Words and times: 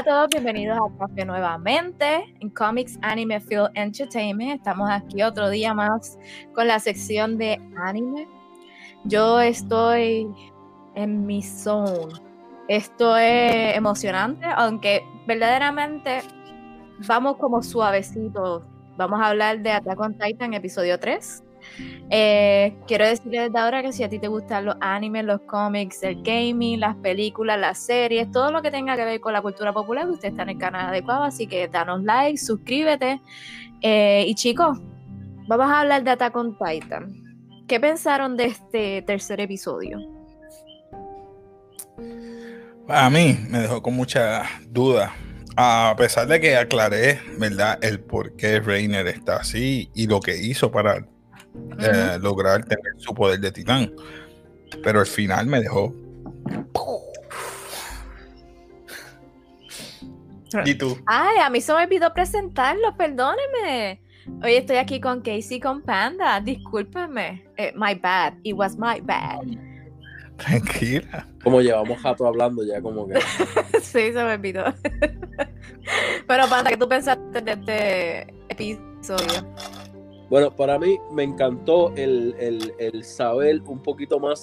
Hola 0.00 0.12
a 0.12 0.14
todos, 0.14 0.28
bienvenidos 0.30 0.78
a 0.78 0.98
Café 0.98 1.26
nuevamente 1.26 2.34
en 2.40 2.48
Comics 2.48 2.98
Anime 3.02 3.38
Field 3.38 3.68
Entertainment. 3.74 4.52
Estamos 4.52 4.88
aquí 4.90 5.22
otro 5.22 5.50
día 5.50 5.74
más 5.74 6.18
con 6.54 6.68
la 6.68 6.80
sección 6.80 7.36
de 7.36 7.60
anime. 7.76 8.26
Yo 9.04 9.42
estoy 9.42 10.26
en 10.94 11.26
mi 11.26 11.42
zone. 11.42 12.14
Esto 12.68 13.14
es 13.18 13.76
emocionante, 13.76 14.46
aunque 14.56 15.02
verdaderamente 15.26 16.22
vamos 17.06 17.36
como 17.36 17.62
suavecitos. 17.62 18.62
Vamos 18.96 19.20
a 19.20 19.26
hablar 19.26 19.60
de 19.60 19.72
Attack 19.72 20.00
on 20.00 20.16
Titan, 20.16 20.54
episodio 20.54 20.98
3. 20.98 21.44
Eh, 22.10 22.76
quiero 22.86 23.06
decirles 23.06 23.44
desde 23.44 23.58
ahora 23.58 23.82
que 23.82 23.92
si 23.92 24.02
a 24.02 24.08
ti 24.08 24.18
te 24.18 24.28
gustan 24.28 24.64
los 24.64 24.76
animes, 24.80 25.24
los 25.24 25.40
cómics, 25.42 26.02
el 26.02 26.22
gaming, 26.22 26.80
las 26.80 26.96
películas, 26.96 27.58
las 27.58 27.78
series, 27.78 28.30
todo 28.30 28.50
lo 28.50 28.62
que 28.62 28.70
tenga 28.70 28.96
que 28.96 29.04
ver 29.04 29.20
con 29.20 29.32
la 29.32 29.42
cultura 29.42 29.72
popular, 29.72 30.08
usted 30.08 30.28
está 30.28 30.42
en 30.42 30.50
el 30.50 30.58
canal 30.58 30.88
adecuado, 30.88 31.24
así 31.24 31.46
que 31.46 31.68
danos 31.68 32.02
like, 32.02 32.38
suscríbete. 32.38 33.20
Eh, 33.82 34.24
y 34.26 34.34
chicos, 34.34 34.78
vamos 35.46 35.66
a 35.66 35.80
hablar 35.80 36.04
de 36.04 36.10
Attack 36.10 36.36
on 36.36 36.56
Titan. 36.58 37.14
¿Qué 37.66 37.78
pensaron 37.78 38.36
de 38.36 38.46
este 38.46 39.02
tercer 39.02 39.40
episodio? 39.40 39.98
A 42.88 43.08
mí 43.08 43.38
me 43.48 43.60
dejó 43.60 43.80
con 43.80 43.94
mucha 43.94 44.42
duda, 44.68 45.14
a 45.56 45.94
pesar 45.96 46.26
de 46.26 46.40
que 46.40 46.56
aclaré, 46.56 47.20
¿verdad?, 47.38 47.78
el 47.82 48.00
por 48.00 48.34
qué 48.34 48.58
Reiner 48.58 49.06
está 49.06 49.36
así 49.36 49.90
y 49.94 50.08
lo 50.08 50.20
que 50.20 50.36
hizo 50.36 50.72
para 50.72 51.06
eh, 51.78 52.18
lograr 52.20 52.64
tener 52.64 52.94
su 52.98 53.14
poder 53.14 53.40
de 53.40 53.52
titán. 53.52 53.92
Pero 54.82 55.00
al 55.00 55.06
final 55.06 55.46
me 55.46 55.60
dejó. 55.60 55.94
¿Y 60.64 60.74
tú? 60.74 60.98
Ay, 61.06 61.38
a 61.38 61.50
mí 61.50 61.60
se 61.60 61.72
me 61.72 61.84
olvidó 61.84 62.12
presentarlo, 62.12 62.96
perdóneme. 62.96 64.00
Hoy 64.42 64.54
estoy 64.54 64.76
aquí 64.76 65.00
con 65.00 65.20
Casey 65.20 65.60
con 65.60 65.82
Panda. 65.82 66.40
Discúlpeme. 66.40 67.44
Eh, 67.56 67.72
my 67.76 67.94
bad. 67.94 68.34
It 68.42 68.54
was 68.54 68.76
my 68.76 69.00
bad. 69.00 69.40
Tranquila. 70.36 71.26
Como 71.42 71.60
llevamos 71.60 71.98
jato 72.00 72.26
hablando 72.26 72.64
ya, 72.64 72.80
como 72.80 73.06
que. 73.06 73.20
sí, 73.82 74.12
se 74.12 74.24
me 74.24 74.34
olvidó. 74.34 74.64
Pero, 76.26 76.48
Panda, 76.48 76.70
¿qué 76.70 76.76
tú 76.76 76.88
pensaste 76.88 77.40
de 77.40 77.52
este 77.52 78.34
episodio? 78.48 79.46
Bueno, 80.30 80.54
para 80.54 80.78
mí 80.78 80.96
me 81.12 81.24
encantó 81.24 81.92
el, 81.96 83.02
saber 83.02 83.60
un 83.66 83.82
poquito 83.82 84.18
más, 84.20 84.42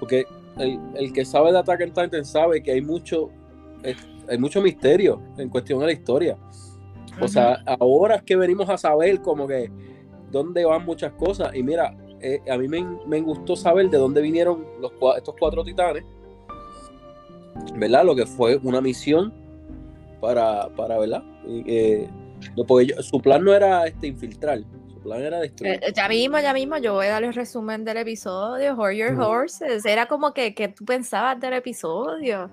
porque 0.00 0.24
el, 0.58 1.12
que 1.12 1.24
sabe 1.24 1.52
de 1.52 1.58
Attack 1.58 1.82
on 1.82 1.88
Titan 1.88 2.24
sabe 2.24 2.62
que 2.62 2.72
hay 2.72 2.80
mucho, 2.80 3.28
hay 4.28 4.38
mucho 4.38 4.62
misterio 4.62 5.20
en 5.36 5.50
cuestión 5.50 5.78
de 5.80 5.86
la 5.86 5.92
historia. 5.92 6.38
O 7.20 7.28
sea, 7.28 7.62
ahora 7.78 8.16
es 8.16 8.22
que 8.22 8.36
venimos 8.36 8.68
a 8.68 8.78
saber 8.78 9.20
como 9.20 9.46
que 9.46 9.70
dónde 10.30 10.64
van 10.64 10.84
muchas 10.84 11.12
cosas. 11.12 11.54
Y 11.54 11.62
mira, 11.62 11.94
eh, 12.20 12.40
a 12.50 12.56
mí 12.56 12.66
me, 12.68 13.20
gustó 13.20 13.56
saber 13.56 13.90
de 13.90 13.98
dónde 13.98 14.20
vinieron 14.20 14.64
los, 14.80 14.92
estos 15.16 15.34
cuatro 15.38 15.62
titanes. 15.64 16.04
¿Verdad? 17.74 18.04
Lo 18.04 18.14
que 18.14 18.26
fue 18.26 18.56
una 18.62 18.80
misión 18.80 19.32
para, 20.20 20.68
para 20.76 20.98
¿verdad? 20.98 21.22
Eh, 21.46 22.08
porque 22.66 22.94
su 23.02 23.20
plan 23.20 23.44
no 23.44 23.54
era 23.54 23.86
este, 23.86 24.08
infiltrar, 24.08 24.60
eh, 25.14 25.92
ya 25.94 26.08
mismo, 26.08 26.38
ya 26.38 26.52
mismo, 26.52 26.78
yo 26.78 26.94
voy 26.94 27.06
a 27.06 27.10
dar 27.10 27.24
el 27.24 27.34
resumen 27.34 27.84
del 27.84 27.98
episodio, 27.98 28.74
Your 28.90 29.20
Horses. 29.20 29.84
Era 29.84 30.06
como 30.06 30.32
que, 30.32 30.54
que 30.54 30.68
tú 30.68 30.84
pensabas 30.84 31.40
del 31.40 31.54
episodio. 31.54 32.50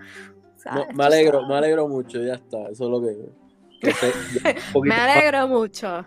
me 0.94 1.04
alegro, 1.04 1.46
me 1.48 1.56
alegro 1.56 1.88
mucho, 1.88 2.22
ya 2.22 2.36
está. 2.36 2.70
Eso 2.70 2.86
es 2.86 2.90
lo 2.90 3.02
que. 3.02 3.44
me 4.82 4.96
alegro 4.96 5.48
mucho. 5.48 6.06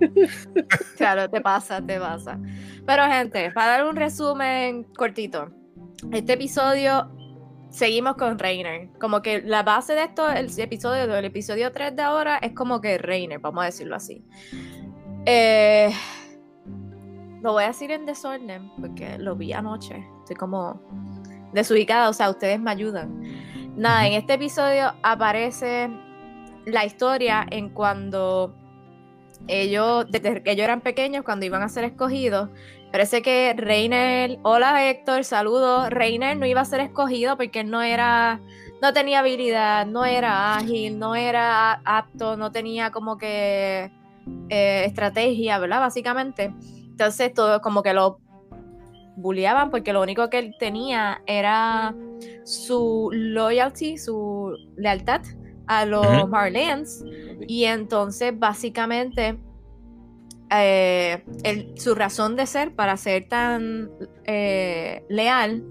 claro, 0.96 1.28
te 1.30 1.40
pasa, 1.40 1.80
te 1.80 1.98
pasa. 1.98 2.38
Pero, 2.86 3.04
gente, 3.06 3.50
para 3.52 3.78
dar 3.78 3.84
un 3.86 3.96
resumen 3.96 4.84
cortito, 4.84 5.50
este 6.12 6.32
episodio 6.32 7.10
seguimos 7.72 8.16
con 8.16 8.38
Reiner. 8.38 8.88
Como 9.00 9.22
que 9.22 9.42
la 9.42 9.62
base 9.62 9.94
de 9.94 10.04
esto, 10.04 10.30
el 10.30 10.50
episodio 10.58 11.06
del 11.06 11.24
episodio 11.24 11.72
3 11.72 11.96
de 11.96 12.02
ahora, 12.02 12.38
es 12.38 12.52
como 12.52 12.80
que 12.80 12.98
Reiner, 12.98 13.40
vamos 13.40 13.62
a 13.62 13.66
decirlo 13.66 13.96
así. 13.96 14.24
Eh, 15.24 15.92
lo 17.42 17.52
voy 17.52 17.64
a 17.64 17.68
decir 17.68 17.90
en 17.90 18.06
desorden 18.06 18.70
porque 18.80 19.18
lo 19.18 19.36
vi 19.36 19.52
anoche. 19.52 20.04
Estoy 20.20 20.36
como 20.36 20.80
desubicada, 21.52 22.08
o 22.08 22.12
sea, 22.12 22.30
ustedes 22.30 22.60
me 22.60 22.70
ayudan. 22.70 23.22
Nada, 23.76 24.06
en 24.06 24.14
este 24.14 24.34
episodio 24.34 24.92
aparece 25.02 25.90
la 26.66 26.84
historia 26.84 27.46
en 27.50 27.70
cuando 27.70 28.54
ellos, 29.48 30.06
desde 30.10 30.42
que 30.42 30.52
ellos 30.52 30.64
eran 30.64 30.80
pequeños, 30.80 31.24
cuando 31.24 31.46
iban 31.46 31.62
a 31.62 31.68
ser 31.68 31.84
escogidos, 31.84 32.50
parece 32.92 33.22
que 33.22 33.54
Reiner, 33.56 34.38
hola 34.42 34.88
Héctor, 34.88 35.24
saludos, 35.24 35.90
Reiner 35.90 36.36
no 36.36 36.46
iba 36.46 36.60
a 36.60 36.64
ser 36.64 36.80
escogido 36.80 37.36
porque 37.36 37.64
no 37.64 37.82
era, 37.82 38.40
no 38.80 38.92
tenía 38.92 39.20
habilidad, 39.20 39.86
no 39.86 40.04
era 40.04 40.56
ágil, 40.56 40.98
no 40.98 41.16
era 41.16 41.80
apto, 41.84 42.36
no 42.36 42.52
tenía 42.52 42.90
como 42.90 43.18
que 43.18 43.90
eh, 44.48 44.84
estrategia, 44.86 45.58
¿verdad? 45.58 45.80
Básicamente. 45.80 46.54
Entonces, 46.90 47.32
todo 47.32 47.60
como 47.60 47.82
que 47.82 47.92
lo 47.92 48.20
bulleaban 49.16 49.70
porque 49.70 49.92
lo 49.92 50.02
único 50.02 50.30
que 50.30 50.38
él 50.38 50.54
tenía 50.58 51.22
era 51.26 51.94
su 52.44 53.10
loyalty, 53.12 53.98
su 53.98 54.56
lealtad 54.76 55.22
a 55.66 55.84
los 55.84 56.28
Marlens. 56.28 57.04
Y 57.46 57.64
entonces, 57.64 58.38
básicamente, 58.38 59.38
eh, 60.54 61.24
su 61.76 61.94
razón 61.94 62.36
de 62.36 62.46
ser 62.46 62.74
para 62.74 62.96
ser 62.96 63.26
tan 63.26 63.90
eh, 64.24 65.02
leal 65.08 65.64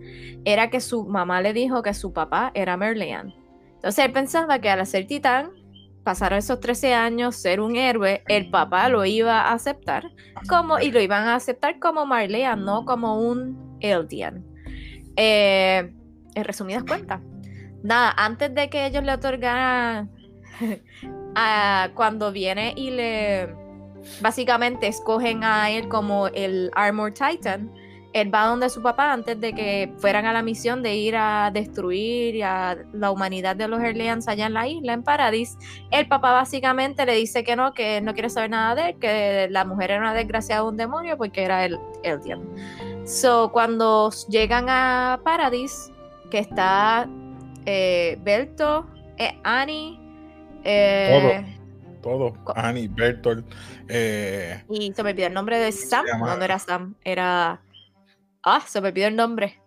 era 0.43 0.71
que 0.71 0.79
su 0.79 1.05
mamá 1.05 1.41
le 1.41 1.53
dijo 1.53 1.83
que 1.83 1.93
su 1.93 2.13
papá 2.13 2.51
era 2.55 2.77
Merlean. 2.77 3.33
Entonces 3.75 4.05
él 4.05 4.11
pensaba 4.11 4.59
que 4.59 4.69
al 4.69 4.85
ser 4.87 5.05
titán 5.05 5.51
pasar 6.03 6.33
esos 6.33 6.59
13 6.59 6.93
años, 6.93 7.35
ser 7.35 7.61
un 7.61 7.75
héroe, 7.75 8.23
el 8.27 8.49
papá 8.49 8.89
lo 8.89 9.05
iba 9.05 9.41
a 9.41 9.53
aceptar 9.53 10.11
como, 10.49 10.79
y 10.79 10.91
lo 10.91 10.99
iban 10.99 11.27
a 11.27 11.35
aceptar 11.35 11.79
como 11.79 12.05
Marlean, 12.05 12.63
no 12.65 12.85
como 12.85 13.19
un 13.19 13.77
Eldian. 13.79 14.43
Eh, 15.15 15.93
en 16.33 16.43
resumidas 16.43 16.83
cuentas, 16.83 17.21
nada, 17.83 18.13
antes 18.17 18.53
de 18.53 18.69
que 18.69 18.85
ellos 18.85 19.03
le 19.03 19.13
otorgaran, 19.13 20.09
cuando 21.93 22.31
viene 22.31 22.73
y 22.75 22.91
le, 22.91 23.53
básicamente 24.21 24.87
escogen 24.87 25.43
a 25.43 25.69
él 25.69 25.87
como 25.87 26.27
el 26.27 26.71
Armor 26.75 27.13
Titan, 27.13 27.71
él 28.13 28.33
va 28.33 28.45
donde 28.45 28.69
su 28.69 28.81
papá 28.81 29.13
antes 29.13 29.39
de 29.39 29.53
que 29.53 29.93
fueran 29.97 30.25
a 30.25 30.33
la 30.33 30.41
misión 30.41 30.83
de 30.83 30.95
ir 30.95 31.15
a 31.15 31.49
destruir 31.53 32.43
a 32.43 32.77
la 32.93 33.11
humanidad 33.11 33.55
de 33.55 33.67
los 33.67 33.81
Erleans 33.81 34.27
allá 34.27 34.47
en 34.47 34.53
la 34.53 34.67
isla, 34.67 34.93
en 34.93 35.03
Paradis. 35.03 35.57
El 35.91 36.07
papá 36.07 36.31
básicamente 36.33 37.05
le 37.05 37.15
dice 37.15 37.43
que 37.43 37.55
no, 37.55 37.73
que 37.73 38.01
no 38.01 38.13
quiere 38.13 38.29
saber 38.29 38.49
nada 38.49 38.75
de 38.75 38.89
él, 38.89 38.95
que 38.99 39.47
la 39.49 39.65
mujer 39.65 39.91
era 39.91 40.01
una 40.01 40.13
desgraciada, 40.13 40.63
un 40.63 40.77
demonio, 40.77 41.17
porque 41.17 41.43
era 41.43 41.65
el 41.65 41.79
Eldian. 42.03 42.41
So, 43.05 43.51
cuando 43.51 44.11
llegan 44.29 44.65
a 44.69 45.19
Paradis, 45.23 45.91
que 46.29 46.39
está 46.39 47.07
eh, 47.65 48.17
Berto, 48.21 48.85
eh, 49.17 49.37
Annie, 49.43 49.99
eh, 50.63 51.57
todo, 52.01 52.33
todo. 52.33 52.57
Annie, 52.57 52.87
Bertolt. 52.87 53.45
Eh, 53.87 54.63
y 54.69 54.93
se 54.93 55.03
me 55.03 55.11
olvidó 55.11 55.27
el 55.27 55.33
nombre 55.33 55.59
de 55.59 55.71
Sam. 55.71 56.05
No, 56.19 56.37
no 56.37 56.43
era 56.43 56.59
Sam, 56.59 56.95
era 57.03 57.61
Ah, 58.43 58.61
se 58.67 58.81
me 58.81 58.89
olvidó 58.89 59.07
el 59.07 59.15
nombre. 59.15 59.61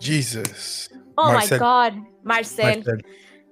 Jesus. 0.00 0.90
Oh 1.16 1.32
my 1.32 1.58
God. 1.58 2.06
Marcel. 2.22 2.84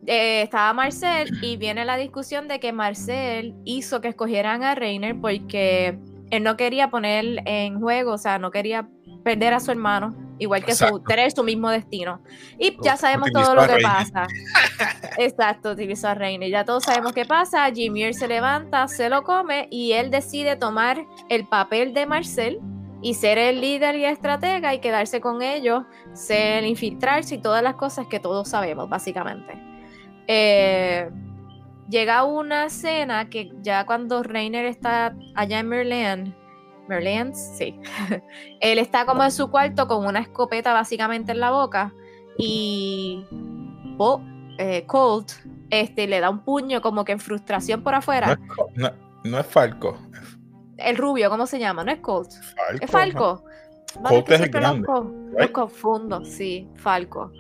Eh, 0.06 0.42
estaba 0.42 0.72
Marcel 0.72 1.38
y 1.42 1.56
viene 1.56 1.84
la 1.84 1.96
discusión 1.96 2.48
de 2.48 2.58
que 2.58 2.72
Marcel 2.72 3.54
hizo 3.64 4.00
que 4.00 4.08
escogieran 4.08 4.64
a 4.64 4.74
Reiner 4.74 5.20
porque 5.20 5.96
él 6.30 6.42
no 6.42 6.56
quería 6.56 6.90
poner 6.90 7.40
en 7.46 7.78
juego, 7.78 8.14
o 8.14 8.18
sea, 8.18 8.38
no 8.38 8.50
quería 8.50 8.88
perder 9.22 9.54
a 9.54 9.60
su 9.60 9.70
hermano, 9.70 10.16
igual 10.40 10.64
que 10.64 10.74
su, 10.74 11.00
tener 11.06 11.30
su 11.30 11.44
mismo 11.44 11.70
destino. 11.70 12.20
Y 12.58 12.76
ya 12.82 12.96
sabemos 12.96 13.30
todo 13.32 13.54
lo 13.54 13.68
que 13.68 13.80
pasa. 13.80 14.26
Exacto, 15.18 15.70
utilizó 15.70 16.08
a 16.08 16.14
Reiner. 16.14 16.50
Ya 16.50 16.64
todos 16.64 16.82
sabemos 16.82 17.12
qué 17.12 17.24
pasa. 17.24 17.70
Jimmy 17.72 18.12
se 18.12 18.26
levanta, 18.26 18.88
se 18.88 19.08
lo 19.08 19.22
come 19.22 19.68
y 19.70 19.92
él 19.92 20.10
decide 20.10 20.56
tomar 20.56 21.06
el 21.28 21.46
papel 21.46 21.94
de 21.94 22.06
Marcel 22.06 22.58
y 23.02 23.14
ser 23.14 23.36
el 23.36 23.60
líder 23.60 23.96
y 23.96 24.04
estratega 24.04 24.74
y 24.74 24.78
quedarse 24.78 25.20
con 25.20 25.42
ellos, 25.42 25.84
ser 26.12 26.64
infiltrarse 26.64 27.34
y 27.34 27.38
todas 27.38 27.62
las 27.62 27.74
cosas 27.74 28.06
que 28.06 28.20
todos 28.20 28.48
sabemos, 28.48 28.88
básicamente. 28.88 29.60
Eh, 30.28 31.10
llega 31.88 32.22
una 32.24 32.66
escena 32.66 33.28
que 33.28 33.50
ya 33.60 33.84
cuando 33.84 34.22
Reiner 34.22 34.64
está 34.66 35.16
allá 35.34 35.58
en 35.58 35.68
Merlin, 35.68 36.34
Merlin, 36.88 37.34
sí, 37.34 37.78
él 38.60 38.78
está 38.78 39.04
como 39.04 39.24
en 39.24 39.32
su 39.32 39.50
cuarto 39.50 39.88
con 39.88 40.06
una 40.06 40.20
escopeta 40.20 40.72
básicamente 40.72 41.32
en 41.32 41.40
la 41.40 41.50
boca 41.50 41.92
y 42.38 43.24
eh, 44.58 44.84
Colt 44.86 45.32
este, 45.70 46.06
le 46.06 46.20
da 46.20 46.30
un 46.30 46.44
puño 46.44 46.80
como 46.80 47.04
que 47.04 47.12
en 47.12 47.20
frustración 47.20 47.82
por 47.82 47.94
afuera. 47.94 48.38
No 49.24 49.38
es, 49.38 49.46
Falco. 49.46 49.98
El 50.84 50.96
rubio, 50.96 51.30
¿cómo 51.30 51.46
se 51.46 51.58
llama? 51.58 51.84
No 51.84 51.92
es 51.92 52.00
Colt. 52.00 52.30
Falco, 52.30 52.84
es 52.84 52.90
Falco. 52.90 53.44
Colt 54.02 54.30
es 54.30 54.40
el 54.40 54.48
grande. 54.48 54.88
Los, 55.36 55.50
confundo, 55.50 56.24
sí, 56.24 56.68
Falco. 56.76 57.32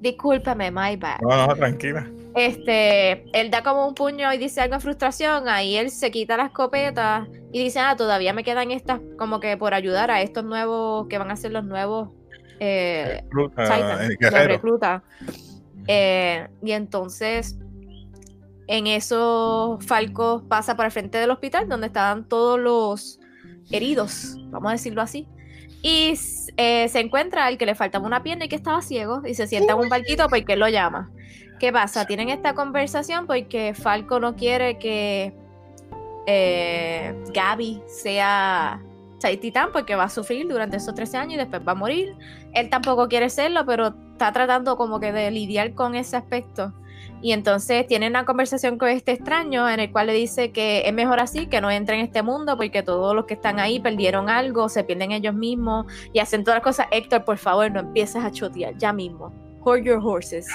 Discúlpame, 0.00 0.70
my 0.70 0.96
bad. 0.96 1.20
No, 1.20 1.46
no, 1.46 1.54
tranquila. 1.56 2.08
Este, 2.34 3.24
él 3.32 3.50
da 3.50 3.62
como 3.62 3.88
un 3.88 3.94
puño 3.94 4.32
y 4.32 4.38
dice 4.38 4.60
algo 4.60 4.76
en 4.76 4.80
frustración, 4.80 5.48
ahí 5.48 5.76
él 5.76 5.90
se 5.90 6.10
quita 6.10 6.36
la 6.36 6.46
escopeta 6.46 7.26
y 7.52 7.64
dice, 7.64 7.80
ah, 7.80 7.96
todavía 7.96 8.32
me 8.32 8.44
quedan 8.44 8.70
estas 8.70 9.00
como 9.18 9.40
que 9.40 9.56
por 9.56 9.74
ayudar 9.74 10.10
a 10.10 10.22
estos 10.22 10.44
nuevos, 10.44 11.08
que 11.08 11.18
van 11.18 11.30
a 11.30 11.36
ser 11.36 11.52
los 11.52 11.64
nuevos 11.64 12.10
eh, 12.60 13.24
recluta, 13.30 15.02
eh, 15.86 16.48
y 16.62 16.72
entonces 16.72 17.58
en 18.68 18.86
eso 18.86 19.78
Falco 19.80 20.44
pasa 20.46 20.76
por 20.76 20.84
el 20.84 20.92
frente 20.92 21.18
del 21.18 21.30
hospital 21.30 21.68
donde 21.68 21.88
estaban 21.88 22.28
todos 22.28 22.60
los 22.60 23.18
heridos, 23.70 24.36
vamos 24.50 24.68
a 24.68 24.72
decirlo 24.72 25.02
así. 25.02 25.26
Y 25.82 26.14
eh, 26.56 26.88
se 26.88 27.00
encuentra 27.00 27.46
al 27.46 27.56
que 27.56 27.64
le 27.64 27.74
faltaba 27.74 28.06
una 28.06 28.22
pierna 28.22 28.44
y 28.44 28.48
que 28.48 28.56
estaba 28.56 28.82
ciego 28.82 29.22
y 29.24 29.34
se 29.34 29.46
sienta 29.46 29.72
en 29.72 29.78
un 29.78 29.88
barquito 29.88 30.28
porque 30.28 30.52
él 30.52 30.60
lo 30.60 30.68
llama. 30.68 31.10
¿Qué 31.58 31.72
pasa? 31.72 32.04
Tienen 32.04 32.28
esta 32.28 32.54
conversación 32.54 33.26
porque 33.26 33.74
Falco 33.74 34.20
no 34.20 34.36
quiere 34.36 34.78
que 34.78 35.32
eh, 36.26 37.14
Gaby 37.32 37.82
sea, 37.86 38.82
titán 39.40 39.70
porque 39.72 39.94
va 39.94 40.04
a 40.04 40.08
sufrir 40.10 40.46
durante 40.46 40.76
esos 40.76 40.94
13 40.94 41.16
años 41.16 41.34
y 41.34 41.36
después 41.38 41.62
va 41.66 41.72
a 41.72 41.74
morir. 41.74 42.14
Él 42.52 42.68
tampoco 42.70 43.08
quiere 43.08 43.30
serlo, 43.30 43.64
pero 43.64 43.94
está 44.12 44.32
tratando 44.32 44.76
como 44.76 45.00
que 45.00 45.12
de 45.12 45.30
lidiar 45.30 45.74
con 45.74 45.94
ese 45.94 46.16
aspecto. 46.16 46.72
Y 47.20 47.32
entonces 47.32 47.86
tiene 47.86 48.06
una 48.06 48.24
conversación 48.24 48.78
con 48.78 48.88
este 48.88 49.12
extraño 49.12 49.68
en 49.68 49.80
el 49.80 49.90
cual 49.90 50.06
le 50.06 50.12
dice 50.12 50.52
que 50.52 50.82
es 50.86 50.92
mejor 50.92 51.20
así, 51.20 51.46
que 51.46 51.60
no 51.60 51.70
entre 51.70 51.98
en 51.98 52.04
este 52.04 52.22
mundo 52.22 52.56
porque 52.56 52.82
todos 52.82 53.14
los 53.14 53.26
que 53.26 53.34
están 53.34 53.58
ahí 53.58 53.80
perdieron 53.80 54.30
algo, 54.30 54.68
se 54.68 54.84
pierden 54.84 55.12
ellos 55.12 55.34
mismos 55.34 55.86
y 56.12 56.20
hacen 56.20 56.44
todas 56.44 56.58
las 56.58 56.64
cosas. 56.64 56.86
Héctor, 56.90 57.24
por 57.24 57.38
favor, 57.38 57.70
no 57.70 57.80
empieces 57.80 58.22
a 58.22 58.30
chotear 58.30 58.76
ya 58.76 58.92
mismo. 58.92 59.32
Hold 59.64 59.84
your 59.84 60.00
horses. 60.02 60.46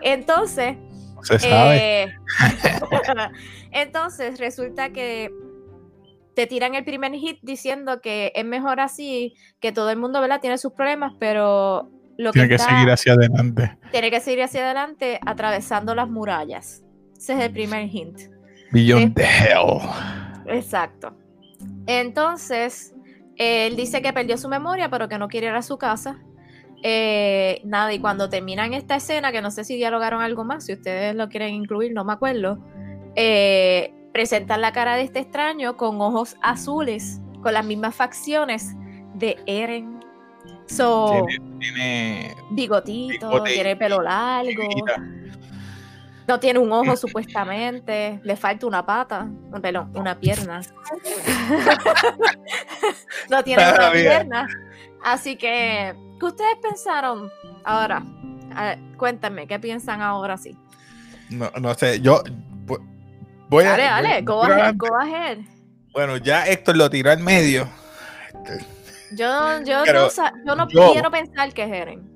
Entonces, 0.00 0.76
se 1.22 1.38
sabe. 1.38 2.04
Eh, 2.04 2.14
entonces 3.72 4.38
resulta 4.40 4.90
que 4.90 5.30
te 6.34 6.46
tiran 6.46 6.74
el 6.74 6.84
primer 6.84 7.12
hit 7.12 7.38
diciendo 7.42 8.00
que 8.00 8.32
es 8.34 8.44
mejor 8.44 8.80
así, 8.80 9.34
que 9.60 9.72
todo 9.72 9.90
el 9.90 9.98
mundo 9.98 10.20
¿verdad? 10.20 10.40
tiene 10.40 10.58
sus 10.58 10.72
problemas, 10.72 11.12
pero 11.18 11.90
lo 12.20 12.32
tiene 12.32 12.48
que, 12.48 12.56
que 12.56 12.58
seguir 12.58 12.90
hacia 12.90 13.12
adelante. 13.14 13.76
Tiene 13.90 14.10
que 14.10 14.20
seguir 14.20 14.42
hacia 14.42 14.64
adelante 14.64 15.20
atravesando 15.24 15.94
las 15.94 16.08
murallas. 16.08 16.82
Ese 17.16 17.34
es 17.34 17.40
el 17.40 17.52
primer 17.52 17.88
hint. 17.88 18.20
Beyond 18.72 19.14
the 19.14 19.24
hell. 19.24 19.80
Exacto. 20.46 21.16
Entonces, 21.86 22.94
él 23.36 23.76
dice 23.76 24.02
que 24.02 24.12
perdió 24.12 24.36
su 24.38 24.48
memoria, 24.48 24.88
pero 24.90 25.08
que 25.08 25.18
no 25.18 25.28
quiere 25.28 25.48
ir 25.48 25.54
a 25.54 25.62
su 25.62 25.78
casa 25.78 26.20
eh, 26.82 27.60
nada, 27.64 27.92
y 27.92 27.98
cuando 27.98 28.28
terminan 28.28 28.72
esta 28.72 28.96
escena, 28.96 29.32
que 29.32 29.42
no 29.42 29.50
sé 29.50 29.64
si 29.64 29.76
dialogaron 29.76 30.22
algo 30.22 30.44
más, 30.44 30.64
si 30.64 30.72
ustedes 30.72 31.14
lo 31.14 31.28
quieren 31.28 31.54
incluir, 31.54 31.92
no 31.92 32.04
me 32.04 32.12
acuerdo, 32.12 32.58
eh, 33.16 33.92
presentan 34.12 34.60
la 34.60 34.72
cara 34.72 34.96
de 34.96 35.02
este 35.02 35.20
extraño 35.20 35.76
con 35.76 36.00
ojos 36.00 36.36
azules, 36.42 37.20
con 37.42 37.52
las 37.52 37.64
mismas 37.64 37.94
facciones 37.94 38.74
de 39.14 39.36
Eren. 39.46 39.99
So, 40.70 41.26
tiene, 41.58 42.34
bigotito, 42.50 43.42
tiene 43.42 43.76
pelo 43.76 44.02
largo. 44.02 44.68
No 46.28 46.38
tiene 46.38 46.60
un 46.60 46.70
ojo 46.70 46.96
supuestamente, 46.96 48.20
le 48.22 48.36
falta 48.36 48.66
una 48.66 48.86
pata, 48.86 49.28
perdón, 49.60 49.90
una 49.94 50.18
pierna. 50.18 50.60
no 53.30 53.42
tiene 53.42 53.68
una 53.68 53.90
pierna. 53.90 54.46
Así 55.02 55.36
que 55.36 55.94
¿Qué 56.20 56.26
ustedes 56.26 56.56
pensaron 56.60 57.32
ahora? 57.64 58.04
cuéntame, 58.98 59.46
¿qué 59.46 59.58
piensan 59.58 60.02
ahora 60.02 60.36
sí? 60.36 60.54
No, 61.30 61.50
no 61.60 61.72
sé, 61.74 62.00
yo 62.00 62.22
voy 63.48 63.64
dale, 63.64 63.84
a. 63.84 64.02
Dale, 64.02 64.22
go, 64.22 64.44
ahead, 64.44 64.74
go 64.76 64.98
ahead. 64.98 65.38
Bueno, 65.92 66.18
ya 66.18 66.46
Héctor 66.46 66.76
lo 66.76 66.90
tiró 66.90 67.10
al 67.10 67.20
medio. 67.20 67.66
Este, 68.26 68.66
yo, 69.16 69.62
yo, 69.64 69.84
no, 69.84 70.08
yo 70.44 70.54
no 70.56 70.66
quiero 70.92 71.10
pensar 71.10 71.52
que 71.52 71.64
es 71.64 71.72
Eren. 71.72 72.10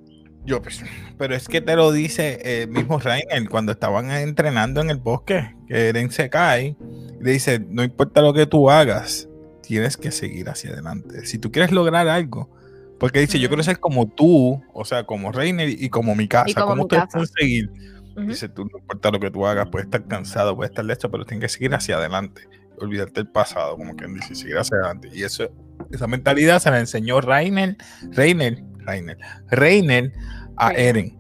Yo, 0.47 0.61
pues, 0.61 0.85
pero 1.17 1.35
es 1.35 1.49
que 1.49 1.63
te 1.63 1.75
lo 1.75 1.91
dice 1.91 2.63
el 2.63 2.69
mismo 2.69 2.99
Rainer 2.99 3.49
cuando 3.49 3.73
estaban 3.73 4.11
entrenando 4.11 4.83
en 4.83 4.91
el 4.91 4.99
bosque, 4.99 5.55
que 5.67 5.89
Eren 5.89 6.11
se 6.11 6.29
cae 6.29 6.77
y 7.21 7.25
le 7.25 7.31
dice, 7.33 7.61
no 7.67 7.83
importa 7.83 8.21
lo 8.21 8.35
que 8.35 8.45
tú 8.45 8.71
hagas, 8.71 9.29
tienes 9.63 9.97
que 9.97 10.11
seguir 10.11 10.49
hacia 10.51 10.71
adelante. 10.71 11.25
Si 11.25 11.39
tú 11.39 11.51
quieres 11.51 11.73
lograr 11.73 12.09
algo, 12.09 12.51
porque 12.99 13.21
dice, 13.21 13.39
yo 13.39 13.49
quiero 13.49 13.63
ser 13.63 13.81
como 13.81 14.07
tú, 14.07 14.63
o 14.73 14.85
sea, 14.85 15.05
como 15.05 15.33
Reiner 15.33 15.69
y 15.69 15.89
como 15.89 16.15
mi 16.15 16.29
casa. 16.29 16.61
como 16.61 16.69
¿Cómo 16.69 16.83
ustedes 16.83 17.05
pueden 17.11 17.29
seguir? 17.29 17.71
Dice, 18.17 18.49
tú 18.49 18.65
no 18.65 18.79
importa 18.79 19.11
lo 19.11 19.19
que 19.19 19.31
tú 19.31 19.47
hagas, 19.47 19.69
puedes 19.71 19.87
estar 19.87 20.07
cansado, 20.07 20.55
puedes 20.55 20.71
estar 20.71 20.85
listo, 20.85 21.11
pero 21.11 21.25
tienes 21.25 21.43
que 21.43 21.49
seguir 21.49 21.75
hacia 21.75 21.97
adelante. 21.97 22.43
Olvidarte 22.79 23.15
del 23.15 23.29
pasado, 23.29 23.77
como 23.77 23.97
quien 23.97 24.15
dice, 24.15 24.35
seguir 24.35 24.59
hacia 24.59 24.77
adelante. 24.77 25.11
Y 25.13 25.23
eso, 25.25 25.49
esa 25.91 26.07
mentalidad 26.07 26.61
se 26.61 26.71
la 26.71 26.81
enseñó 26.81 27.21
Reiner, 27.21 27.77
Reiner, 28.11 28.63
Reiner, 28.79 29.19
Reiner 29.49 30.13
a 30.57 30.73
Eren. 30.73 31.19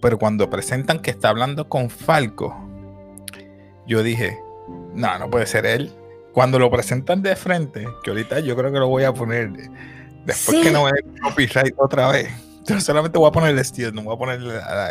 Pero 0.00 0.18
cuando 0.18 0.48
presentan 0.48 1.00
que 1.00 1.10
está 1.10 1.28
hablando 1.28 1.68
con 1.68 1.90
Falco, 1.90 2.56
yo 3.86 4.02
dije, 4.02 4.38
no, 4.94 5.18
no 5.18 5.30
puede 5.30 5.46
ser 5.46 5.66
él. 5.66 5.92
Cuando 6.32 6.58
lo 6.58 6.70
presentan 6.70 7.22
de 7.22 7.34
frente, 7.36 7.86
que 8.02 8.10
ahorita 8.10 8.40
yo 8.40 8.56
creo 8.56 8.72
que 8.72 8.78
lo 8.78 8.88
voy 8.88 9.04
a 9.04 9.12
poner 9.12 9.50
Después 10.24 10.62
que 10.62 10.70
no 10.70 10.84
me 10.84 10.92
copyright 11.20 11.74
otra 11.76 12.10
vez. 12.10 12.28
Yo 12.66 12.78
solamente 12.80 13.18
voy 13.18 13.28
a 13.28 13.32
poner 13.32 13.50
el 13.50 13.58
estilo, 13.58 13.90
no 13.90 14.02
voy 14.02 14.14
a 14.14 14.18
poner 14.18 14.40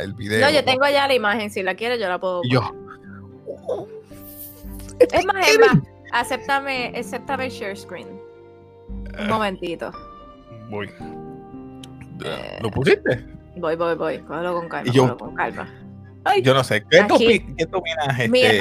el, 0.01 0.13
video. 0.13 0.41
No, 0.41 0.51
yo 0.51 0.65
tengo 0.65 0.87
ya 0.89 1.07
la 1.07 1.13
imagen, 1.13 1.49
si 1.49 1.63
la 1.63 1.75
quieres 1.75 1.99
yo 1.99 2.09
la 2.09 2.19
puedo. 2.19 2.41
yo. 2.49 2.61
Es 4.99 5.25
más, 5.25 5.47
es 5.47 5.59
más, 5.59 5.77
acéptame, 6.11 6.91
acéptame 6.97 7.49
share 7.49 7.77
screen. 7.77 8.28
Un 9.19 9.25
eh. 9.25 9.29
momentito. 9.29 9.91
Voy. 10.69 10.89
Eh, 12.23 12.59
¿Lo 12.61 12.71
pusiste? 12.71 13.25
Voy, 13.57 13.75
voy, 13.75 13.95
voy. 13.95 14.19
Cógelo 14.19 14.53
con 14.53 14.69
calma. 14.69 14.91
Yo, 14.91 15.17
con 15.17 15.35
calma. 15.35 15.67
yo 16.41 16.53
no 16.53 16.63
sé. 16.63 16.85
¿Qué, 16.89 17.03
tú, 17.03 17.17
¿qué 17.17 17.65
tú 17.65 17.77
opinas, 17.77 18.19
este? 18.19 18.59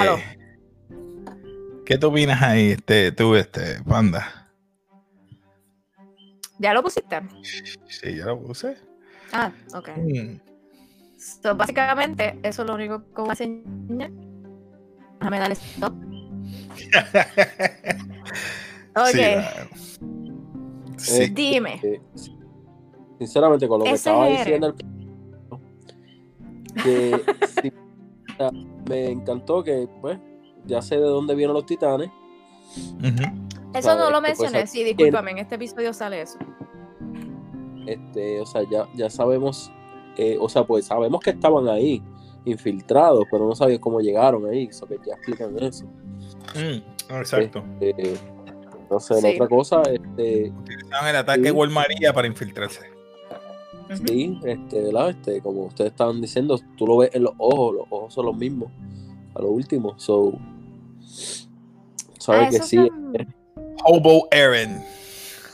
¿Qué 1.85 1.97
tú 1.97 2.07
opinas 2.07 2.41
ahí, 2.41 2.71
este, 2.71 3.11
tú, 3.11 3.35
este, 3.35 3.81
panda? 3.83 4.39
¿Ya 6.59 6.73
lo 6.73 6.83
pusiste? 6.83 7.21
Sí, 7.87 8.17
ya 8.17 8.25
lo 8.25 8.41
puse. 8.41 8.75
Ah, 9.31 9.51
ok. 9.73 9.89
Mm. 9.97 10.39
básicamente, 11.55 12.37
eso 12.43 12.63
es 12.63 12.67
lo 12.67 12.75
único 12.75 13.01
que 13.13 13.21
voy 13.21 13.29
a 13.29 13.31
enseñar. 13.31 14.11
Déjame 15.19 15.39
darle 15.39 15.55
stop. 15.55 15.93
ok. 18.95 19.07
Sí, 19.11 19.21
eh, 21.07 21.29
Dime. 21.31 21.79
Eh, 21.83 22.01
sinceramente, 23.17 23.67
con 23.67 23.79
lo 23.79 23.85
que 23.85 23.91
estaba 23.91 24.27
diciendo, 24.27 24.73
que 26.83 27.21
me 28.87 29.11
encantó 29.11 29.63
que, 29.63 29.87
pues, 30.01 30.19
ya 30.65 30.81
sé 30.81 30.95
de 30.95 31.01
dónde 31.01 31.35
vienen 31.35 31.53
los 31.53 31.65
titanes. 31.65 32.09
Eso 33.73 33.95
no 33.95 34.09
lo 34.09 34.21
mencioné, 34.21 34.67
sí, 34.67 34.83
discúlpame, 34.83 35.31
en 35.31 35.37
este 35.39 35.55
episodio 35.55 35.93
sale 35.93 36.21
eso. 36.21 36.37
Este, 37.85 38.39
o 38.39 38.45
sea, 38.45 38.61
ya, 38.69 38.87
ya 38.95 39.09
sabemos, 39.09 39.71
eh, 40.17 40.37
o 40.39 40.47
sea, 40.47 40.63
pues 40.63 40.85
sabemos 40.85 41.21
que 41.21 41.31
estaban 41.31 41.67
ahí, 41.67 42.03
infiltrados, 42.45 43.25
pero 43.31 43.47
no 43.47 43.55
sabía 43.55 43.79
cómo 43.79 43.99
llegaron 43.99 44.45
ahí, 44.45 44.65
eso 44.65 44.87
que 44.87 44.97
ya 45.05 45.13
explican 45.13 45.57
eso. 45.61 45.85
Mm, 46.55 47.13
exacto. 47.19 47.63
Este, 47.79 48.13
no 48.89 48.99
sé, 48.99 49.13
otra 49.13 49.47
cosa, 49.47 49.81
este. 49.83 50.51
Utilizaban 50.51 51.09
el 51.09 51.15
ataque 51.15 51.49
sí. 51.49 51.69
María 51.69 52.13
para 52.13 52.27
infiltrarse. 52.27 52.81
Sí, 54.05 54.39
este, 54.43 54.81
¿verdad? 54.83 55.09
Este, 55.09 55.41
como 55.41 55.63
ustedes 55.65 55.91
estaban 55.91 56.21
diciendo, 56.21 56.59
tú 56.77 56.85
lo 56.85 56.97
ves 56.97 57.09
en 57.13 57.23
los 57.23 57.33
ojos, 57.37 57.75
los 57.75 57.85
ojos 57.89 58.13
son 58.13 58.25
los 58.27 58.37
mismos, 58.37 58.69
a 59.33 59.41
lo 59.41 59.49
último, 59.49 59.97
so. 59.97 60.33
Sabes 62.19 62.47
ah, 62.47 62.49
que 62.49 62.59
sí. 62.59 62.89
Hobo 63.83 64.27
Aaron. 64.31 64.83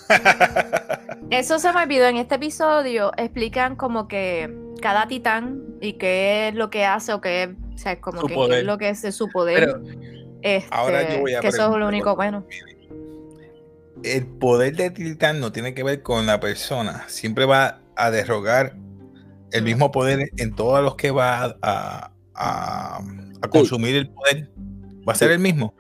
Eso 1.30 1.60
se 1.60 1.72
me 1.72 1.84
olvidó 1.84 2.08
en 2.08 2.18
este 2.18 2.36
episodio. 2.36 3.12
Explican 3.18 3.76
como 3.76 4.08
que 4.08 4.54
cada 4.82 5.08
titán 5.08 5.64
y 5.82 5.94
qué 5.94 6.50
es 6.50 6.56
lo 6.56 6.70
que 6.70 6.86
hace 6.86 7.14
o 7.14 7.22
qué 7.22 7.56
o 7.74 7.78
sea, 7.78 8.00
como 8.00 8.22
que 8.24 8.60
es 8.60 8.64
lo 8.64 8.78
que 8.78 8.90
es 8.90 9.16
su 9.16 9.30
poder. 9.30 9.82
Este, 10.42 10.74
ahora 10.74 11.10
yo 11.14 11.22
voy 11.22 11.34
a 11.34 11.42
que 11.42 11.48
eso 11.48 11.74
es 11.74 11.80
lo 11.80 11.88
único 11.88 12.16
bueno. 12.16 12.46
El 14.04 14.26
poder 14.26 14.76
de 14.76 14.92
titán 14.92 15.40
no 15.40 15.52
tiene 15.52 15.74
que 15.74 15.84
ver 15.84 16.02
con 16.04 16.26
la 16.26 16.40
persona. 16.40 17.06
Siempre 17.08 17.46
va 17.46 17.80
a 17.96 18.12
derrogar 18.12 18.76
el 19.52 19.64
mismo 19.64 19.92
poder 19.92 20.30
en 20.38 20.54
todos 20.56 20.84
los 20.84 20.96
que 20.96 21.12
va 21.12 21.56
a, 21.62 22.12
a, 22.34 23.02
a 23.42 23.48
consumir 23.50 23.96
el 23.96 24.10
poder, 24.10 24.50
va 25.08 25.14
a 25.14 25.16
ser 25.16 25.32
el 25.32 25.40
mismo. 25.40 25.74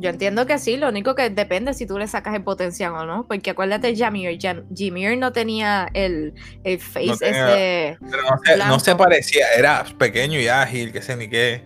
Yo 0.00 0.10
entiendo 0.10 0.46
que 0.46 0.60
sí, 0.60 0.76
lo 0.76 0.88
único 0.88 1.16
que 1.16 1.28
depende 1.28 1.74
si 1.74 1.84
tú 1.84 1.98
le 1.98 2.06
sacas 2.06 2.32
el 2.36 2.44
potencial 2.44 2.92
o 2.92 3.04
no, 3.04 3.26
porque 3.26 3.50
acuérdate 3.50 3.96
Jamir, 3.96 4.38
Jamir 4.40 5.18
no 5.18 5.32
tenía 5.32 5.88
el, 5.92 6.34
el 6.62 6.78
face 6.78 7.06
No 7.06 7.16
tenía- 7.16 7.48
ese... 7.48 7.98
Pero 8.08 8.22
no 8.22 8.38
se, 8.44 8.56
no 8.58 8.78
se 8.78 8.94
parecía, 8.94 9.46
era 9.56 9.84
pequeño 9.98 10.38
y 10.38 10.46
ágil, 10.46 10.92
que 10.92 11.02
sé 11.02 11.16
ni 11.16 11.28
qué. 11.28 11.64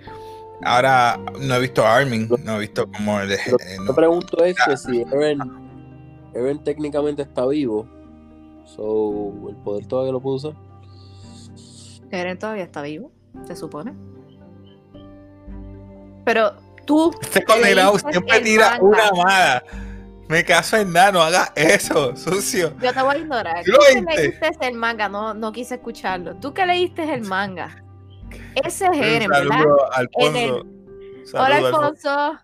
Ahora 0.64 1.18
no 1.40 1.54
he 1.54 1.60
visto 1.60 1.84
a 1.84 1.96
Armin, 1.96 2.28
no 2.44 2.56
he 2.56 2.60
visto 2.60 2.90
como 2.90 3.20
el. 3.20 3.28
Lo 3.28 3.34
eh, 3.34 3.38
que 3.46 3.76
no. 3.76 3.84
me 3.84 3.94
pregunto 3.94 4.44
es 4.44 4.56
que 4.64 4.76
si 4.76 5.02
Eren, 5.02 5.40
Eren 6.34 6.62
técnicamente 6.62 7.22
está 7.22 7.46
vivo, 7.46 7.86
so, 8.64 9.32
el 9.48 9.56
poder 9.56 9.86
todavía 9.86 10.12
lo 10.12 10.20
puede 10.20 10.36
usar. 10.36 10.52
Eren 12.10 12.38
todavía 12.38 12.64
está 12.64 12.82
vivo, 12.82 13.10
se 13.44 13.56
supone. 13.56 13.92
Pero 16.24 16.52
tú... 16.86 17.10
Este 17.20 17.44
condenado 17.44 17.98
siempre 17.98 18.40
tira 18.40 18.70
manga. 18.70 18.84
una 18.84 19.10
mala. 19.24 19.64
Me 20.28 20.44
caso 20.44 20.76
en 20.76 20.92
nada, 20.92 21.12
no 21.12 21.22
haga 21.22 21.52
eso, 21.56 22.16
sucio. 22.16 22.74
Yo 22.80 22.92
te 22.92 23.02
voy 23.02 23.16
a 23.16 23.18
ignorar. 23.18 23.64
Tú 23.64 23.72
que 23.92 24.00
leíste 24.00 24.50
el 24.60 24.74
manga, 24.74 25.08
no, 25.08 25.34
no 25.34 25.52
quise 25.52 25.74
escucharlo. 25.74 26.36
Tú 26.36 26.54
que 26.54 26.64
leíste 26.64 27.12
el 27.12 27.22
manga. 27.22 27.81
Ese 28.54 28.86
es 28.86 28.92
Eren, 28.96 29.28
¿verdad? 29.30 29.48
saludo 29.58 29.92
a 29.92 30.00
En 30.00 30.36
Alfonso. 30.36 30.66
Hola, 31.34 31.56
Alfonso. 31.56 31.80
Alfonso. 32.10 32.40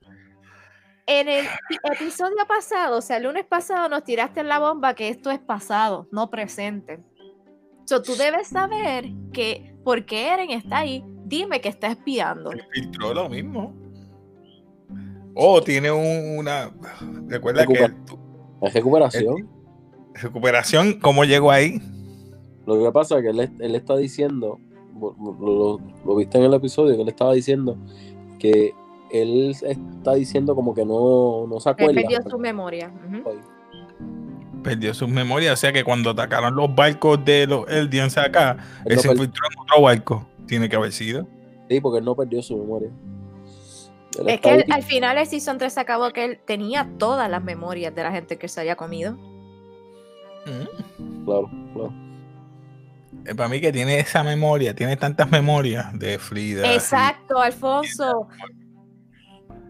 En 1.06 1.28
el 1.28 1.46
pi- 1.68 1.78
episodio 1.84 2.36
pasado, 2.46 2.98
o 2.98 3.00
sea, 3.00 3.16
el 3.16 3.22
lunes 3.24 3.46
pasado, 3.46 3.88
nos 3.88 4.04
tiraste 4.04 4.40
en 4.40 4.48
la 4.48 4.58
bomba 4.58 4.94
que 4.94 5.08
esto 5.08 5.30
es 5.30 5.38
pasado, 5.38 6.06
no 6.12 6.28
presente. 6.30 7.00
So, 7.86 8.02
tú 8.02 8.14
debes 8.16 8.48
saber 8.48 9.06
que 9.32 9.74
porque 9.84 10.28
Eren 10.28 10.50
está 10.50 10.78
ahí, 10.78 11.02
dime 11.24 11.60
que 11.62 11.70
está 11.70 11.86
espiando. 11.88 12.50
Filtró 12.72 13.14
lo 13.14 13.28
mismo. 13.30 13.74
Oh, 15.34 15.62
tiene 15.62 15.90
un- 15.90 16.36
una. 16.38 16.70
Recuerda 17.28 17.64
que 17.66 17.74
La 18.60 18.68
recuperación. 18.70 19.48
recuperación, 20.14 21.00
¿cómo 21.00 21.24
llegó 21.24 21.50
ahí? 21.50 21.80
Lo 22.66 22.78
que 22.84 22.92
pasa 22.92 23.16
es 23.16 23.22
que 23.22 23.30
él, 23.30 23.50
él 23.60 23.74
está 23.74 23.96
diciendo, 23.96 24.58
lo, 25.00 25.14
lo- 25.40 25.80
lo 26.04 26.16
viste 26.16 26.38
en 26.38 26.44
el 26.44 26.54
episodio, 26.54 26.96
que 26.96 27.02
él 27.02 27.08
estaba 27.08 27.32
diciendo 27.34 27.76
que 28.38 28.74
él 29.10 29.54
está 29.62 30.14
diciendo 30.14 30.54
como 30.54 30.74
que 30.74 30.84
no, 30.84 31.46
no 31.48 31.60
se 31.60 31.70
Él 31.70 31.74
acuerda. 31.74 32.00
perdió 32.02 32.18
su 32.30 32.38
memoria. 32.38 32.92
Perdió 34.62 34.92
sus 34.92 35.08
memorias. 35.08 35.52
O 35.54 35.56
sea 35.56 35.72
que 35.72 35.84
cuando 35.84 36.10
atacaron 36.10 36.54
los 36.54 36.74
barcos 36.74 37.24
de 37.24 37.46
los 37.46 37.68
Eldians 37.70 38.18
acá, 38.18 38.56
Él 38.84 38.92
él 38.92 38.98
se 38.98 39.08
infiltró 39.10 39.42
en 39.52 39.58
otro 39.60 39.82
barco. 39.82 40.26
Tiene 40.46 40.68
que 40.68 40.76
haber 40.76 40.92
sido. 40.92 41.26
Sí, 41.68 41.80
porque 41.80 41.98
él 41.98 42.04
no 42.04 42.14
perdió 42.14 42.42
su 42.42 42.56
memoria. 42.56 42.90
Él 44.18 44.28
Es 44.28 44.40
que 44.40 44.50
él- 44.54 44.64
al 44.70 44.82
final 44.82 45.16
el 45.18 45.26
Season 45.26 45.58
3 45.58 45.72
se 45.72 45.80
acabó 45.80 46.10
que 46.10 46.24
él 46.24 46.38
tenía 46.44 46.90
todas 46.98 47.30
las 47.30 47.42
memorias 47.42 47.94
de 47.94 48.02
la 48.02 48.10
gente 48.12 48.36
que 48.36 48.48
se 48.48 48.60
había 48.60 48.74
comido. 48.76 49.12
Mm. 50.46 51.24
Claro, 51.24 51.50
claro. 51.74 51.92
Eh, 53.24 53.34
Para 53.34 53.48
mí 53.48 53.60
que 53.60 53.72
tiene 53.72 53.98
esa 53.98 54.22
memoria, 54.22 54.74
tiene 54.74 54.96
tantas 54.96 55.30
memorias 55.30 55.98
de 55.98 56.18
Frida. 56.18 56.72
Exacto, 56.72 57.38
Alfonso. 57.40 58.28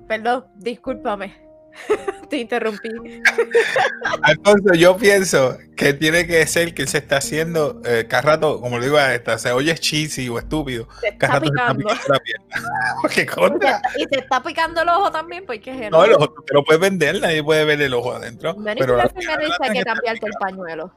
Perdón, 0.07 0.47
discúlpame. 0.57 1.49
Te 2.31 2.39
interrumpí. 2.39 2.89
Alfonso, 4.23 4.75
yo 4.75 4.97
pienso 4.97 5.57
que 5.77 5.93
tiene 5.93 6.27
que 6.27 6.45
ser 6.47 6.75
que 6.75 6.87
se 6.87 6.99
está 6.99 7.19
haciendo, 7.19 7.81
eh, 7.85 8.07
cada 8.09 8.23
rato, 8.23 8.61
como 8.61 8.79
le 8.79 8.87
digo 8.87 8.99
a 8.99 9.15
esta, 9.15 9.39
se 9.39 9.53
oye 9.53 9.75
cheesy 9.75 10.29
o 10.29 10.39
estúpido, 10.39 10.89
cada 11.19 11.39
está 11.39 11.39
rato 11.39 11.47
se 11.47 11.47
está 11.47 11.75
picando. 11.75 11.89
picando 11.89 12.69
la 13.03 13.09
te, 13.15 13.27
contra. 13.27 13.83
y 13.97 14.07
te 14.07 14.19
está 14.19 14.43
picando 14.43 14.83
el 14.83 14.89
ojo 14.89 15.11
también, 15.13 15.45
porque 15.47 15.71
es 15.71 15.91
No, 15.91 16.05
el 16.05 16.15
ojo, 16.15 16.35
te 16.47 16.55
lo 16.55 16.65
puedes 16.65 16.81
vender, 16.81 17.21
nadie 17.21 17.43
puede 17.43 17.65
ver 17.65 17.81
el 17.81 17.95
ojo 17.95 18.13
adentro. 18.13 18.57
Pero 18.77 18.97
la 18.97 19.09
que 19.09 19.83
cambiarte 19.85 20.27
el 20.27 20.33
pañuelo. 20.41 20.93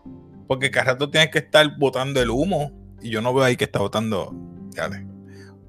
Porque 0.47 0.71
cada 0.71 0.93
rato 0.93 1.09
tienes 1.09 1.31
que 1.31 1.39
estar 1.39 1.77
botando 1.77 2.21
el 2.21 2.29
humo 2.29 2.71
y 3.01 3.09
yo 3.09 3.21
no 3.21 3.33
veo 3.33 3.43
ahí 3.43 3.55
que 3.55 3.65
está 3.65 3.79
botando, 3.79 4.33
dale, 4.75 5.05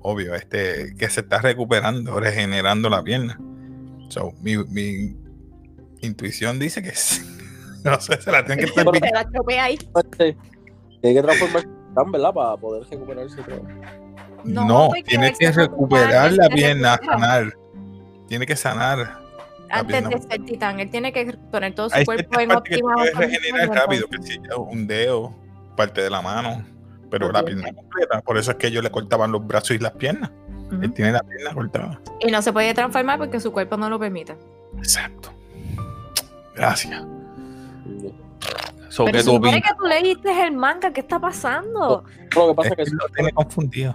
obvio, 0.00 0.34
este, 0.34 0.94
que 0.96 1.08
se 1.08 1.20
está 1.20 1.38
recuperando, 1.38 2.18
regenerando 2.18 2.90
la 2.90 3.02
pierna. 3.02 3.40
So, 4.08 4.32
mi, 4.40 4.56
mi 4.56 5.16
intuición 6.00 6.58
dice 6.58 6.82
que 6.82 6.94
sí. 6.94 7.22
no 7.84 8.00
sé, 8.00 8.20
se 8.20 8.30
la 8.30 8.44
tienen 8.44 8.64
que 8.64 8.70
estar. 8.70 8.90
Te 8.90 9.10
la 9.12 9.24
tropea 9.24 9.64
ahí. 9.64 9.74
Este, 9.74 10.36
Tiene 11.00 11.16
que 11.16 11.22
transformarse 11.22 11.68
¿verdad? 12.10 12.34
Para 12.34 12.56
poder 12.56 12.88
recuperarse. 12.88 13.36
No, 14.44 14.64
No, 14.66 14.86
porque 14.88 15.02
tiene 15.04 15.32
que 15.32 15.52
se 15.52 15.52
recuperar 15.52 16.32
la 16.32 16.44
se 16.44 16.50
pierna, 16.50 17.00
sanar. 17.04 17.52
Tiene 18.28 18.46
que 18.46 18.56
sanar. 18.56 19.21
Antes 19.72 20.08
de 20.08 20.20
ser 20.22 20.44
titán, 20.44 20.80
él 20.80 20.90
tiene 20.90 21.12
que 21.12 21.36
poner 21.50 21.74
todo 21.74 21.88
su 21.88 21.96
Hay 21.96 22.04
cuerpo 22.04 22.40
en 22.40 22.50
que 22.50 22.56
óptimas 22.56 22.94
puedes 22.94 23.12
condiciones, 23.12 23.42
regenerar 23.42 23.78
rápido, 23.78 24.06
que 24.08 24.22
si 24.22 24.40
un 24.56 24.86
dedo, 24.86 25.34
parte 25.76 26.02
de 26.02 26.10
la 26.10 26.20
mano, 26.20 26.64
pero 27.10 27.32
la 27.32 27.42
pierna 27.42 27.72
completa. 27.72 28.20
Por 28.20 28.38
eso 28.38 28.50
es 28.52 28.56
que 28.58 28.66
ellos 28.68 28.82
le 28.82 28.90
cortaban 28.90 29.32
los 29.32 29.46
brazos 29.46 29.72
y 29.72 29.78
las 29.78 29.92
piernas. 29.92 30.30
Él 30.80 30.92
tiene 30.92 31.12
la 31.12 31.22
pierna 31.22 31.52
cortada. 31.52 32.00
Y 32.20 32.30
no 32.30 32.40
se 32.40 32.52
puede 32.52 32.72
transformar 32.72 33.18
porque 33.18 33.40
su 33.40 33.52
cuerpo 33.52 33.76
no 33.76 33.90
lo 33.90 33.98
permite. 33.98 34.36
Exacto. 34.78 35.30
Gracias. 36.54 37.02
Sí. 38.00 38.14
So, 38.88 39.04
Pero 39.06 39.16
¿qué 39.16 39.22
se 39.22 39.30
tú 39.30 39.36
supone 39.36 39.62
que 39.62 39.70
tú 39.78 39.84
leíste 39.86 40.46
el 40.46 40.52
manga, 40.52 40.92
¿qué 40.92 41.00
está 41.00 41.18
pasando? 41.18 42.04
Lo 42.36 42.48
que 42.48 42.54
pasa 42.54 42.68
Es 42.68 42.72
es 42.72 42.76
que 42.76 42.76
que 42.76 42.82
eso, 42.82 42.94
lo 42.96 43.08
tiene 43.08 43.32
confundido. 43.32 43.94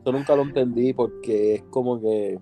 eso 0.00 0.12
nunca 0.12 0.36
lo 0.36 0.42
entendí 0.42 0.92
porque 0.92 1.54
es 1.56 1.62
como 1.70 2.00
que. 2.00 2.38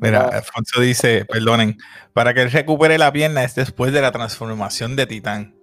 Mira. 0.00 0.28
Alfonso 0.28 0.80
dice, 0.80 1.24
perdonen, 1.24 1.76
para 2.12 2.34
que 2.34 2.42
él 2.42 2.50
recupere 2.50 2.98
la 2.98 3.12
pierna 3.12 3.42
es 3.44 3.54
después 3.54 3.92
de 3.92 4.00
la 4.00 4.12
transformación 4.12 4.96
de 4.96 5.06
Titán. 5.06 5.54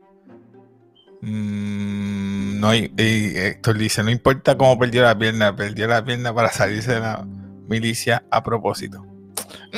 Mm, 1.21 2.59
no, 2.59 2.75
y, 2.75 2.93
y 2.97 3.37
Héctor 3.37 3.77
dice, 3.77 4.03
no 4.03 4.09
importa 4.11 4.57
cómo 4.57 4.77
perdió 4.77 5.03
la 5.03 5.17
pierna, 5.17 5.55
perdió 5.55 5.87
la 5.87 6.03
pierna 6.03 6.33
para 6.33 6.51
salirse 6.51 6.93
de 6.93 6.99
la 6.99 7.25
milicia 7.67 8.23
a 8.29 8.43
propósito. 8.43 9.05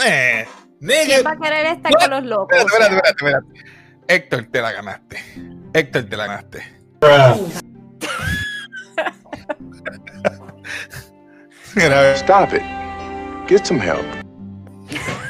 Eh, 0.05 0.45
¿Quién 0.79 1.25
va 1.25 1.31
a 1.31 1.37
querer 1.37 1.65
estar 1.67 1.91
con 1.93 2.09
los 2.09 2.25
locos? 2.25 2.57
espérate, 2.57 2.95
espérate, 2.95 3.09
espérate, 3.09 3.47
espérate. 3.47 3.77
Héctor, 4.07 4.47
te 4.51 4.61
la 4.61 4.71
ganaste. 4.71 5.17
Héctor, 5.73 6.03
te 6.03 6.17
la 6.17 6.27
ganaste. 6.27 6.63
Mira, 11.75 12.15
Stop 12.15 12.53
it. 12.53 12.63
Get 13.47 13.65
some 13.65 13.79
help. 13.79 14.26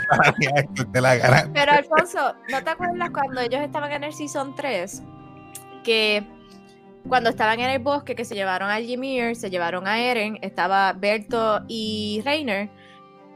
Pero 1.53 1.71
Alfonso, 1.71 2.35
¿no 2.49 2.63
te 2.63 2.69
acuerdas 2.69 3.09
cuando 3.11 3.41
ellos 3.41 3.61
estaban 3.61 3.91
en 3.91 4.03
el 4.03 4.13
Season 4.13 4.55
3? 4.55 5.03
Que 5.83 6.25
cuando 7.07 7.29
estaban 7.29 7.59
en 7.59 7.69
el 7.69 7.79
bosque, 7.79 8.15
que 8.15 8.25
se 8.25 8.35
llevaron 8.35 8.69
a 8.69 8.79
Ymir, 8.79 9.35
se 9.35 9.49
llevaron 9.49 9.87
a 9.87 9.99
Eren, 9.99 10.39
estaba 10.41 10.93
Berto 10.93 11.61
y 11.67 12.21
Reiner. 12.25 12.69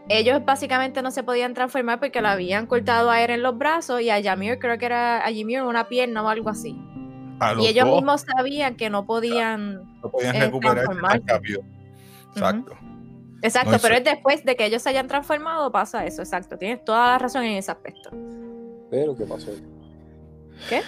Ellos 0.10 0.44
básicamente 0.44 1.02
no 1.02 1.12
se 1.12 1.24
podían 1.24 1.54
transformar 1.54 2.00
porque 2.00 2.22
le 2.22 2.28
habían 2.28 2.66
cortado 2.66 3.10
a 3.10 3.22
Eren 3.22 3.44
los 3.44 3.58
brazos 3.58 4.02
y 4.02 4.10
a 4.10 4.20
Ymir, 4.20 4.60
creo 4.60 4.78
que 4.78 4.86
era 4.86 5.26
a 5.26 5.32
Ymir 5.32 5.62
una 5.62 5.88
pierna 5.88 6.24
o 6.24 6.28
algo 6.28 6.50
así. 6.50 6.78
Y 7.60 7.68
ellos 7.68 7.86
dos 7.86 7.96
mismos 7.96 8.22
sabían 8.22 8.76
que 8.76 8.90
no 8.90 9.06
podían. 9.06 9.84
no 10.02 10.12
podían 10.12 10.36
eh, 10.36 10.40
tan 10.40 10.60
transformarse. 10.60 11.24
rápido. 11.26 11.62
Exacto. 12.34 12.78
Exacto, 13.42 13.72
No, 13.72 13.80
pero 13.82 13.96
es 13.96 14.04
después 14.04 14.44
de 14.46 14.56
que 14.56 14.66
ellos 14.66 14.82
se 14.84 14.90
hayan 14.90 15.08
transformado, 15.08 15.72
pasa 15.72 16.06
eso, 16.06 16.22
exacto. 16.22 16.58
Tienes 16.58 16.84
toda 16.86 17.08
la 17.14 17.18
razón 17.18 17.44
en 17.44 17.58
ese 17.58 17.72
aspecto. 17.72 18.10
Pero, 18.90 19.16
¿qué 19.16 19.26
pasó? 19.26 19.52
¿Qué? 20.70 20.82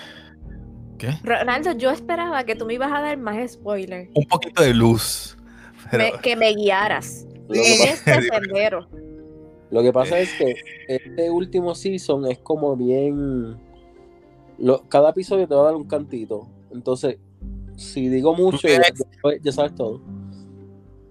Ronaldo, 1.23 1.73
yo 1.73 1.91
esperaba 1.91 2.43
que 2.45 2.55
tú 2.55 2.65
me 2.65 2.75
ibas 2.75 2.91
a 2.93 3.01
dar 3.01 3.17
más 3.17 3.51
spoilers. 3.53 4.09
Un 4.13 4.25
poquito 4.25 4.63
de 4.63 4.73
luz. 4.73 5.37
Pero, 5.91 6.03
me- 6.15 6.21
que 6.21 6.35
me 6.35 6.53
guiaras 6.53 7.25
Lo 7.47 7.53
que, 7.55 7.73
en 7.73 7.89
pasa, 7.89 7.93
este 8.15 8.21
sendero. 8.29 8.87
lo 9.69 9.81
que 9.81 9.91
pasa 9.91 10.19
es 10.19 10.31
que 10.33 10.55
este 10.87 11.29
último 11.29 11.75
season 11.75 12.25
es 12.31 12.37
como 12.39 12.75
bien. 12.77 13.57
lo- 14.59 14.83
cada 14.87 15.09
episodio 15.09 15.47
te 15.47 15.55
va 15.55 15.61
a 15.61 15.65
dar 15.65 15.75
un 15.75 15.87
cantito. 15.87 16.47
Entonces, 16.71 17.17
si 17.75 18.07
digo 18.07 18.33
mucho, 18.35 18.67
ya 19.41 19.51
sabes 19.51 19.75
todo. 19.75 19.99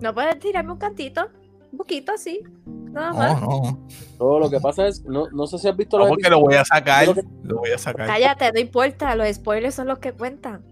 ¿No 0.02 0.12
puedes 0.14 0.38
tirarme 0.40 0.73
un 0.73 0.78
cantito? 0.78 1.28
Un 1.71 1.78
poquito 1.78 2.12
así. 2.12 2.42
Nada 2.66 3.11
no, 3.11 3.16
más. 3.16 3.40
no. 3.40 3.88
No, 4.18 4.38
lo 4.38 4.50
que 4.50 4.61
pasa 4.61 4.87
es, 4.87 5.02
no, 5.04 5.28
no 5.30 5.47
sé 5.47 5.59
si 5.59 5.68
has 5.68 5.76
visto 5.76 5.99
No, 5.99 6.09
porque 6.09 6.28
lo 6.28 6.40
voy 6.40 6.54
a 6.54 6.64
sacar. 6.64 7.04
Creo 7.04 7.14
que- 7.14 7.23
Lo 7.44 7.56
voy 7.59 7.71
a 7.71 7.78
sacar. 7.78 8.06
Cállate, 8.06 8.52
no 8.52 8.61
importa, 8.61 9.14
los 9.14 9.26
spoilers 9.35 9.75
son 9.75 9.87
los 9.87 9.99
que 9.99 10.12
cuentan. 10.12 10.62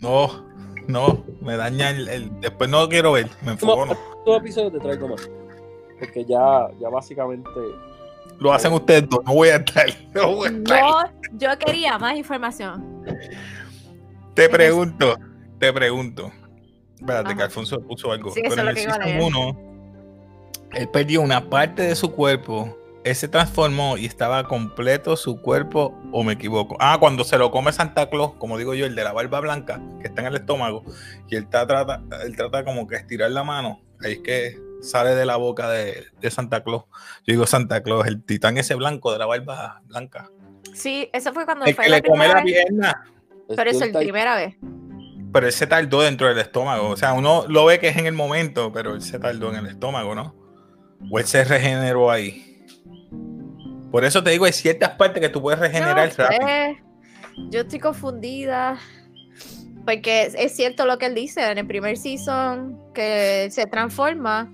No, 0.00 0.44
no. 0.88 1.24
Me 1.40 1.56
daña 1.56 1.90
el, 1.90 2.08
el- 2.08 2.40
Después 2.40 2.68
no 2.68 2.80
lo 2.80 2.88
quiero 2.88 3.12
ver. 3.12 3.28
Me 3.42 3.52
enfoco. 3.52 3.84
episodios. 3.84 4.24
Todos 4.24 4.40
episodios 4.40 4.72
te 4.72 4.80
traigo 4.80 5.08
más. 5.08 5.30
Porque 6.00 6.24
ya, 6.24 6.68
ya 6.80 6.88
básicamente. 6.88 7.50
Lo 8.40 8.52
hacen 8.52 8.72
ustedes 8.72 9.08
dos. 9.08 9.20
No 9.24 9.34
voy 9.34 9.48
a 9.48 9.56
estar. 9.56 9.86
No 10.14 10.34
voy 10.34 10.48
a 10.48 10.50
estar. 10.50 10.80
No, 10.80 11.38
yo 11.38 11.58
quería 11.58 11.98
más 11.98 12.16
información. 12.16 13.04
Te 14.34 14.48
pregunto. 14.48 15.16
Te 15.58 15.72
pregunto. 15.72 16.30
Espérate, 17.00 17.34
que. 17.36 17.42
Alfonso 17.42 17.80
puso 17.80 18.12
algo. 18.12 18.30
Sí, 18.32 18.40
Pero 18.48 18.62
en 18.62 18.68
el 18.68 18.76
season 18.76 19.00
leer. 19.02 19.22
1, 19.22 19.58
él 20.74 20.88
perdió 20.90 21.20
una 21.22 21.48
parte 21.48 21.82
de 21.82 21.94
su 21.94 22.12
cuerpo. 22.12 22.74
Él 23.04 23.14
se 23.14 23.28
transformó 23.28 23.96
y 23.96 24.04
estaba 24.06 24.44
completo 24.44 25.16
su 25.16 25.40
cuerpo, 25.40 25.96
o 26.12 26.24
me 26.24 26.34
equivoco. 26.34 26.76
Ah, 26.80 26.98
cuando 27.00 27.24
se 27.24 27.38
lo 27.38 27.50
come 27.50 27.72
Santa 27.72 28.10
Claus, 28.10 28.32
como 28.34 28.58
digo 28.58 28.74
yo, 28.74 28.84
el 28.84 28.94
de 28.94 29.04
la 29.04 29.12
barba 29.12 29.40
blanca, 29.40 29.80
que 30.00 30.08
está 30.08 30.20
en 30.20 30.26
el 30.26 30.34
estómago, 30.34 30.82
y 31.28 31.36
él 31.36 31.48
ta- 31.48 31.66
trata, 31.66 32.02
él 32.24 32.36
trata 32.36 32.64
como 32.64 32.86
que 32.86 32.96
estirar 32.96 33.30
la 33.30 33.44
mano. 33.44 33.80
Ahí 34.02 34.14
es 34.14 34.18
que 34.18 34.58
sale 34.82 35.14
de 35.14 35.24
la 35.24 35.36
boca 35.36 35.70
de, 35.70 36.04
de 36.20 36.30
Santa 36.30 36.62
Claus. 36.64 36.84
Yo 37.26 37.32
digo 37.32 37.46
Santa 37.46 37.82
Claus, 37.82 38.06
el 38.06 38.22
titán 38.22 38.58
ese 38.58 38.74
blanco 38.74 39.10
de 39.12 39.18
la 39.18 39.26
barba 39.26 39.80
blanca. 39.86 40.30
Sí, 40.74 41.08
eso 41.12 41.32
fue 41.32 41.44
cuando 41.46 41.64
El 41.64 41.74
fue 41.74 41.84
que 41.84 41.90
la 41.90 41.96
le 41.98 42.02
come 42.02 42.28
la 42.28 42.42
pierna. 42.42 43.04
pero 43.56 43.70
es 43.70 43.80
la 43.92 43.98
primera 44.00 44.36
vez. 44.36 44.56
Pero 45.32 45.46
él 45.46 45.52
se 45.52 45.66
tardó 45.66 46.02
dentro 46.02 46.28
del 46.28 46.38
estómago. 46.38 46.88
O 46.88 46.96
sea, 46.96 47.12
uno 47.12 47.44
lo 47.48 47.66
ve 47.66 47.78
que 47.78 47.88
es 47.88 47.96
en 47.96 48.06
el 48.06 48.14
momento, 48.14 48.72
pero 48.72 48.94
él 48.94 49.02
se 49.02 49.18
tardó 49.18 49.50
en 49.50 49.56
el 49.56 49.66
estómago, 49.66 50.14
¿no? 50.14 50.34
O 51.10 51.18
él 51.18 51.26
se 51.26 51.44
regeneró 51.44 52.10
ahí. 52.10 52.66
Por 53.90 54.04
eso 54.04 54.22
te 54.22 54.30
digo, 54.30 54.44
hay 54.44 54.52
ciertas 54.52 54.90
partes 54.90 55.20
que 55.20 55.28
tú 55.28 55.40
puedes 55.40 55.58
regenerar 55.60 56.08
No 56.08 56.14
sé, 56.14 56.22
rápido. 56.22 56.48
Yo 57.50 57.60
estoy 57.60 57.78
confundida. 57.78 58.78
Porque 59.84 60.24
es, 60.24 60.34
es 60.34 60.54
cierto 60.54 60.84
lo 60.84 60.98
que 60.98 61.06
él 61.06 61.14
dice 61.14 61.50
en 61.50 61.58
el 61.58 61.66
primer 61.66 61.96
season 61.96 62.78
que 62.94 63.48
se 63.50 63.66
transforma. 63.66 64.52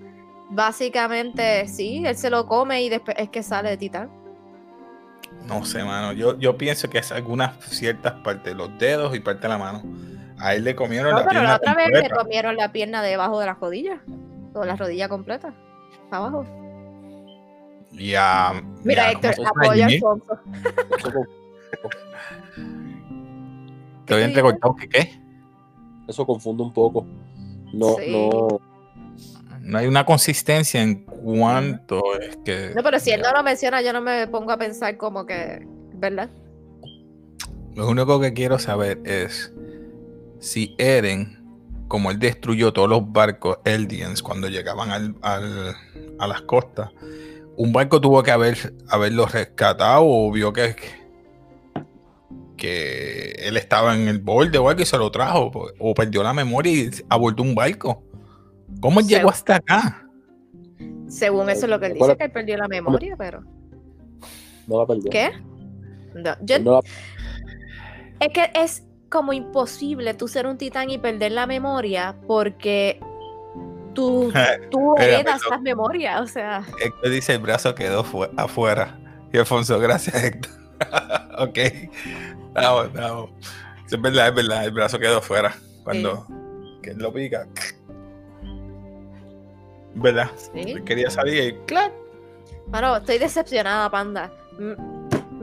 Básicamente, 0.49 1.67
sí, 1.67 2.03
él 2.05 2.15
se 2.15 2.29
lo 2.29 2.45
come 2.45 2.83
y 2.83 2.89
después 2.89 3.17
es 3.19 3.29
que 3.29 3.43
sale 3.43 3.69
de 3.69 3.77
Titán. 3.77 4.09
No 5.47 5.65
sé, 5.65 5.83
mano. 5.83 6.13
Yo, 6.13 6.37
yo 6.39 6.57
pienso 6.57 6.89
que 6.89 6.99
es 6.99 7.11
algunas 7.11 7.63
ciertas 7.65 8.13
partes, 8.23 8.55
los 8.55 8.77
dedos 8.77 9.15
y 9.15 9.19
parte 9.19 9.43
de 9.43 9.49
la 9.49 9.57
mano. 9.57 9.83
A 10.45 10.53
él 10.53 10.63
le 10.63 10.75
comieron 10.75 11.11
No, 11.11 11.17
la 11.19 11.23
pero 11.25 11.29
pierna 11.31 11.49
la 11.49 11.55
otra 11.55 11.73
vez 11.73 11.87
le 12.03 12.09
comieron 12.11 12.55
la 12.55 12.71
pierna 12.71 13.01
debajo 13.01 13.39
de 13.39 13.45
las 13.47 13.59
rodillas. 13.59 13.99
O 14.53 14.63
la 14.63 14.75
rodilla 14.75 15.09
completa. 15.09 15.53
Abajo. 16.11 16.45
Y 17.91 18.13
a- 18.13 18.61
Mira, 18.83 19.03
y 19.03 19.05
a- 19.07 19.11
Héctor, 19.11 19.33
apoyo 19.47 19.83
a? 19.83 19.87
Alfonso. 19.87 20.39
¿Qué 24.05 24.23
entrecortado 24.23 24.75
que 24.75 24.87
qué. 24.87 25.19
eso 26.07 26.25
confunde 26.25 26.61
un 26.63 26.71
poco. 26.73 27.05
No, 27.73 27.95
Sí. 27.95 28.11
no. 28.11 28.59
No 29.61 29.79
hay 29.79 29.87
una 29.87 30.05
consistencia 30.05 30.79
en 30.83 31.05
cuánto 31.05 32.19
es 32.19 32.37
que. 32.45 32.71
No, 32.75 32.83
pero 32.83 32.99
si 32.99 33.09
él 33.09 33.21
no 33.21 33.31
lo 33.31 33.41
menciona, 33.41 33.81
yo 33.81 33.91
no 33.93 34.01
me 34.01 34.27
pongo 34.27 34.51
a 34.51 34.57
pensar 34.57 34.95
como 34.97 35.25
que, 35.25 35.65
¿verdad? 35.95 36.29
Lo 37.73 37.89
único 37.89 38.19
que 38.21 38.31
quiero 38.33 38.59
saber 38.59 39.01
es 39.05 39.51
si 40.39 40.75
Eren, 40.77 41.43
como 41.87 42.11
él 42.11 42.19
destruyó 42.19 42.73
todos 42.73 42.89
los 42.89 43.11
barcos 43.11 43.57
Eldians 43.65 44.21
cuando 44.23 44.47
llegaban 44.49 44.91
al- 44.91 45.15
al- 45.21 45.75
a 46.19 46.27
las 46.27 46.41
costas, 46.41 46.89
un 47.57 47.71
barco 47.71 48.01
tuvo 48.01 48.21
que 48.23 48.31
haber, 48.31 48.73
haberlo 48.89 49.25
rescatado 49.27 50.03
o 50.05 50.31
vio 50.31 50.51
que, 50.53 50.75
que 52.57 53.31
él 53.39 53.57
estaba 53.57 53.95
en 53.95 54.07
el 54.07 54.19
borde 54.19 54.57
o 54.57 54.69
algo 54.69 54.81
y 54.81 54.85
se 54.85 54.97
lo 54.97 55.11
trajo, 55.11 55.51
o 55.79 55.93
perdió 55.93 56.23
la 56.23 56.33
memoria 56.33 56.71
y 56.71 56.89
abordó 57.09 57.43
un 57.43 57.53
barco. 57.55 58.03
¿Cómo 58.79 59.01
llegó 59.01 59.29
hasta 59.29 59.57
acá? 59.57 60.07
Según 61.07 61.49
eso 61.49 61.65
es 61.65 61.69
lo 61.69 61.79
que 61.79 61.87
él 61.87 61.93
dice, 61.93 62.17
que 62.17 62.23
él 62.25 62.31
perdió 62.31 62.57
la 62.57 62.67
memoria, 62.67 63.15
pero. 63.17 63.41
No 64.67 64.79
la 64.79 64.85
perdió. 64.87 65.11
¿Qué? 65.11 65.31
No, 66.15 66.35
yo- 66.41 66.59
No 66.59 66.71
la- 66.73 66.79
Es 68.19 68.29
que 68.33 68.49
es 68.55 68.83
como 69.09 69.33
imposible 69.33 70.13
tú 70.13 70.27
ser 70.27 70.47
un 70.47 70.57
titán 70.57 70.89
y 70.89 70.97
perder 70.97 71.31
la 71.33 71.45
memoria 71.47 72.15
porque 72.27 72.99
tú, 73.93 74.31
tú 74.71 74.95
heredas 74.97 75.41
las 75.49 75.61
memorias, 75.61 76.21
o 76.21 76.27
sea. 76.27 76.63
Héctor 76.81 77.09
dice 77.09 77.33
el 77.33 77.39
brazo 77.39 77.75
quedó 77.75 78.03
fu- 78.03 78.27
afuera. 78.37 78.99
Y 79.31 79.37
Alfonso, 79.37 79.79
gracias 79.79 80.23
Héctor. 80.23 80.51
ok. 81.39 81.59
Vamos, 82.53 82.93
vamos. 82.93 83.29
Es 83.91 84.01
verdad, 84.01 84.29
es 84.29 84.35
verdad. 84.35 84.65
El 84.65 84.71
brazo 84.71 84.97
quedó 84.99 85.17
afuera. 85.17 85.55
Cuando 85.83 86.25
que 86.81 86.91
él 86.91 86.97
lo 86.97 87.11
pica. 87.13 87.47
¿Verdad? 89.95 90.29
Sí. 90.53 90.75
Quería 90.85 91.09
salir 91.09 91.43
y 91.43 91.53
¡clac! 91.65 91.91
Bueno, 92.67 92.97
estoy 92.97 93.17
decepcionada, 93.17 93.89
panda. 93.89 94.31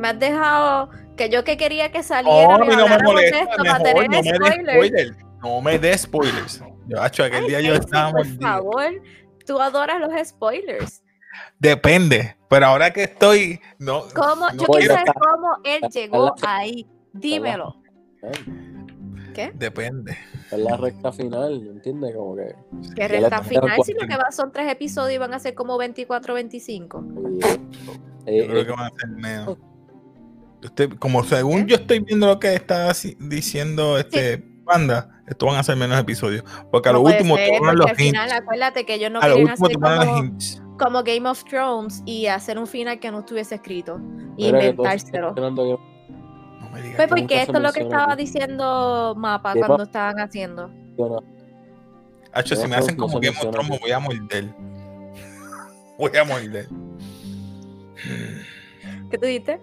Me 0.02 0.08
has 0.08 0.18
dejado 0.18 0.90
que 1.16 1.28
yo 1.28 1.44
que 1.44 1.56
quería 1.56 1.92
que 1.92 2.02
saliera. 2.02 2.58
Mí 2.58 2.66
no 2.76 2.88
me 2.88 2.98
molesta. 3.04 3.38
esto 3.38 3.56
para 3.58 3.78
Mejor, 3.78 3.82
tener 3.84 4.10
no 4.10 4.20
me 4.20 4.32
des 4.32 4.64
spoilers. 4.74 5.16
No 5.40 5.60
me 5.60 5.78
des 5.78 6.00
spoilers. 6.00 6.62
Yo, 6.88 7.00
hacho, 7.00 7.22
aquel 7.22 7.44
Ay, 7.44 7.48
día 7.48 7.60
yo 7.60 7.74
estaba 7.74 8.10
por 8.10 8.26
mordido. 8.26 8.40
favor, 8.40 8.90
tú 9.46 9.60
adoras 9.60 10.00
los 10.00 10.10
spoilers. 10.28 11.04
Depende. 11.60 12.36
Pero 12.50 12.66
ahora 12.66 12.92
que 12.92 13.04
estoy. 13.04 13.60
No, 13.78 14.02
¿Cómo? 14.12 14.48
no 14.50 14.60
yo 14.60 14.66
quiero 14.72 14.94
saber 14.94 15.14
cómo 15.14 15.56
él 15.62 15.82
llegó 15.94 16.34
ahí. 16.44 16.84
Dímelo. 17.12 17.76
¿Qué? 19.34 19.52
Depende. 19.54 20.18
Es 20.50 20.58
la 20.58 20.76
recta 20.78 21.12
final, 21.12 21.64
¿entiendes? 21.68 22.12
Como 22.16 22.34
que. 22.34 22.56
Le 22.96 23.06
recta 23.06 23.40
final, 23.44 23.78
si 23.84 23.92
lo 23.92 24.00
que 24.08 24.16
va 24.16 24.32
son 24.32 24.50
tres 24.50 24.68
episodios 24.68 25.14
y 25.14 25.18
van 25.18 25.32
a 25.32 25.38
ser 25.38 25.54
como 25.54 25.78
24 25.78 26.34
25. 26.34 27.04
eh, 28.26 28.38
Yo 28.40 28.46
creo 28.48 28.62
eh, 28.62 28.66
que 28.66 28.72
van 28.72 28.86
a 28.86 28.90
ser 28.98 29.08
menos. 29.10 29.58
Estoy- 30.62 30.88
como 30.96 31.24
según 31.24 31.66
yo 31.66 31.76
estoy 31.76 31.98
viendo 32.00 32.26
lo 32.26 32.38
que 32.38 32.54
está 32.54 32.92
diciendo 33.18 33.98
este 33.98 34.38
Panda, 34.64 35.20
esto 35.26 35.46
van 35.46 35.56
a 35.56 35.62
ser 35.64 35.76
menos 35.76 35.98
episodios. 35.98 36.44
Porque 36.70 36.88
a 36.88 36.92
lo 36.92 37.00
último 37.00 37.36
ser, 37.36 37.58
toman 37.58 37.76
los 37.76 37.86
al 37.90 37.96
final, 37.96 38.28
hints. 38.28 38.40
acuérdate 38.40 38.86
que 38.86 38.94
ellos 38.94 39.10
no 39.10 39.20
a 39.20 39.26
lo 39.28 39.34
querían 39.34 39.56
último 39.60 39.86
hacer 39.88 40.06
como, 40.06 40.18
hints. 40.18 40.62
como 40.78 41.02
Game 41.02 41.28
of 41.28 41.42
Thrones 41.44 42.02
y 42.06 42.26
hacer 42.26 42.58
un 42.58 42.66
final 42.68 43.00
que 43.00 43.10
no 43.10 43.18
estuviese 43.20 43.56
escrito. 43.56 44.00
Y 44.36 44.46
inventárselo. 44.48 45.34
No 45.34 45.50
me 45.50 45.76
Pues 46.70 46.96
que- 46.96 47.06
porque 47.08 47.42
esto 47.42 47.56
es 47.56 47.62
lo 47.62 47.72
que 47.72 47.80
estaba 47.80 48.12
aquí. 48.12 48.22
diciendo 48.24 49.14
Mapa 49.16 49.54
cuando 49.54 49.82
estaban 49.82 50.20
haciendo. 50.20 50.68
no, 50.96 51.22
Hacho, 52.34 52.56
si 52.56 52.66
me 52.68 52.76
hacen 52.76 52.96
como 52.96 53.18
Game 53.20 53.36
of 53.36 53.50
Thrones, 53.50 53.70
me 53.70 53.78
voy 53.78 53.90
a 53.90 53.98
morder. 53.98 54.54
Voy 55.98 56.16
a 56.16 56.24
morder. 56.24 56.66
¿Qué 59.12 59.18
tú 59.18 59.26
dijiste? 59.26 59.60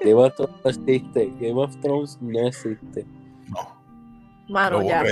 Game 0.00 0.14
of 0.14 0.32
Thrones 0.36 0.54
no 0.64 0.70
existe. 0.70 1.32
Game 1.40 1.60
of 1.60 1.76
Thrones 1.80 2.18
no 2.20 2.46
existe. 2.46 3.04
No, 3.48 3.82
Mano, 4.48 4.80
ya. 4.82 5.02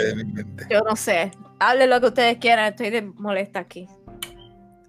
Yo 0.70 0.80
no 0.88 0.94
sé. 0.94 1.32
Hable 1.58 1.88
lo 1.88 2.00
que 2.00 2.06
ustedes 2.06 2.38
quieran, 2.38 2.66
estoy 2.70 2.90
de 2.90 3.02
molesta 3.02 3.58
aquí. 3.58 3.88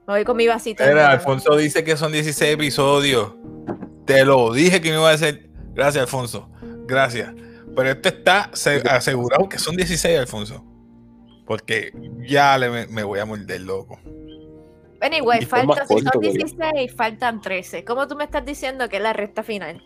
Me 0.07 0.13
voy 0.13 0.23
con 0.23 0.37
mi 0.37 0.45
vasito. 0.45 0.83
Mira. 0.85 1.09
Alfonso 1.11 1.55
dice 1.57 1.83
que 1.83 1.97
son 1.97 2.11
16 2.11 2.53
episodios. 2.53 3.33
Te 4.05 4.23
lo 4.23 4.53
dije 4.53 4.81
que 4.81 4.91
no 4.91 4.99
iba 4.99 5.09
a 5.09 5.17
ser. 5.17 5.49
Gracias, 5.73 6.03
Alfonso. 6.03 6.47
Gracias. 6.85 7.33
Pero 7.75 7.89
esto 7.89 8.09
está 8.09 8.51
se- 8.53 8.83
asegurado 8.87 9.49
que 9.49 9.57
son 9.57 9.75
16, 9.75 10.19
Alfonso. 10.19 10.63
Porque 11.47 11.91
ya 12.27 12.55
le 12.59 12.69
me, 12.69 12.85
me 12.87 13.03
voy 13.03 13.17
a 13.19 13.25
morder, 13.25 13.61
loco. 13.61 13.99
Anyway, 15.05 15.45
falta, 15.45 15.85
si 15.85 15.99
son 15.99 16.21
que 16.21 16.27
yo. 16.27 16.33
16, 16.33 16.95
faltan 16.95 17.39
13. 17.41 17.83
¿Cómo 17.85 18.07
tú 18.07 18.15
me 18.15 18.23
estás 18.23 18.43
diciendo 18.45 18.89
que 18.89 18.97
es 18.97 19.03
la 19.03 19.13
recta 19.13 19.43
final? 19.43 19.83